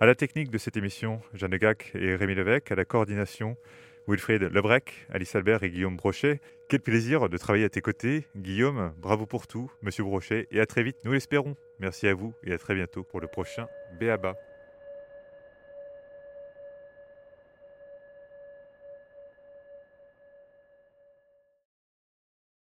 À 0.00 0.06
la 0.06 0.14
technique 0.14 0.50
de 0.50 0.56
cette 0.56 0.78
émission, 0.78 1.20
Jeanne 1.34 1.58
Gac 1.58 1.92
et 1.94 2.16
Rémi 2.16 2.34
Levesque, 2.34 2.72
à 2.72 2.76
la 2.76 2.86
coordination, 2.86 3.58
Wilfried 4.08 4.42
Lebrec, 4.42 5.06
Alice 5.10 5.34
Albert 5.34 5.62
et 5.62 5.70
Guillaume 5.70 5.96
Brochet. 5.96 6.40
Quel 6.68 6.80
plaisir 6.80 7.28
de 7.28 7.36
travailler 7.36 7.64
à 7.64 7.68
tes 7.68 7.80
côtés. 7.80 8.26
Guillaume, 8.36 8.92
bravo 8.98 9.26
pour 9.26 9.46
tout, 9.46 9.70
monsieur 9.82 10.04
Brochet, 10.04 10.48
et 10.50 10.60
à 10.60 10.66
très 10.66 10.82
vite, 10.82 10.96
nous 11.04 11.12
l'espérons. 11.12 11.54
Merci 11.78 12.08
à 12.08 12.14
vous 12.14 12.34
et 12.44 12.52
à 12.52 12.58
très 12.58 12.74
bientôt 12.74 13.04
pour 13.04 13.20
le 13.20 13.28
prochain 13.28 13.66
Béaba. 13.98 14.36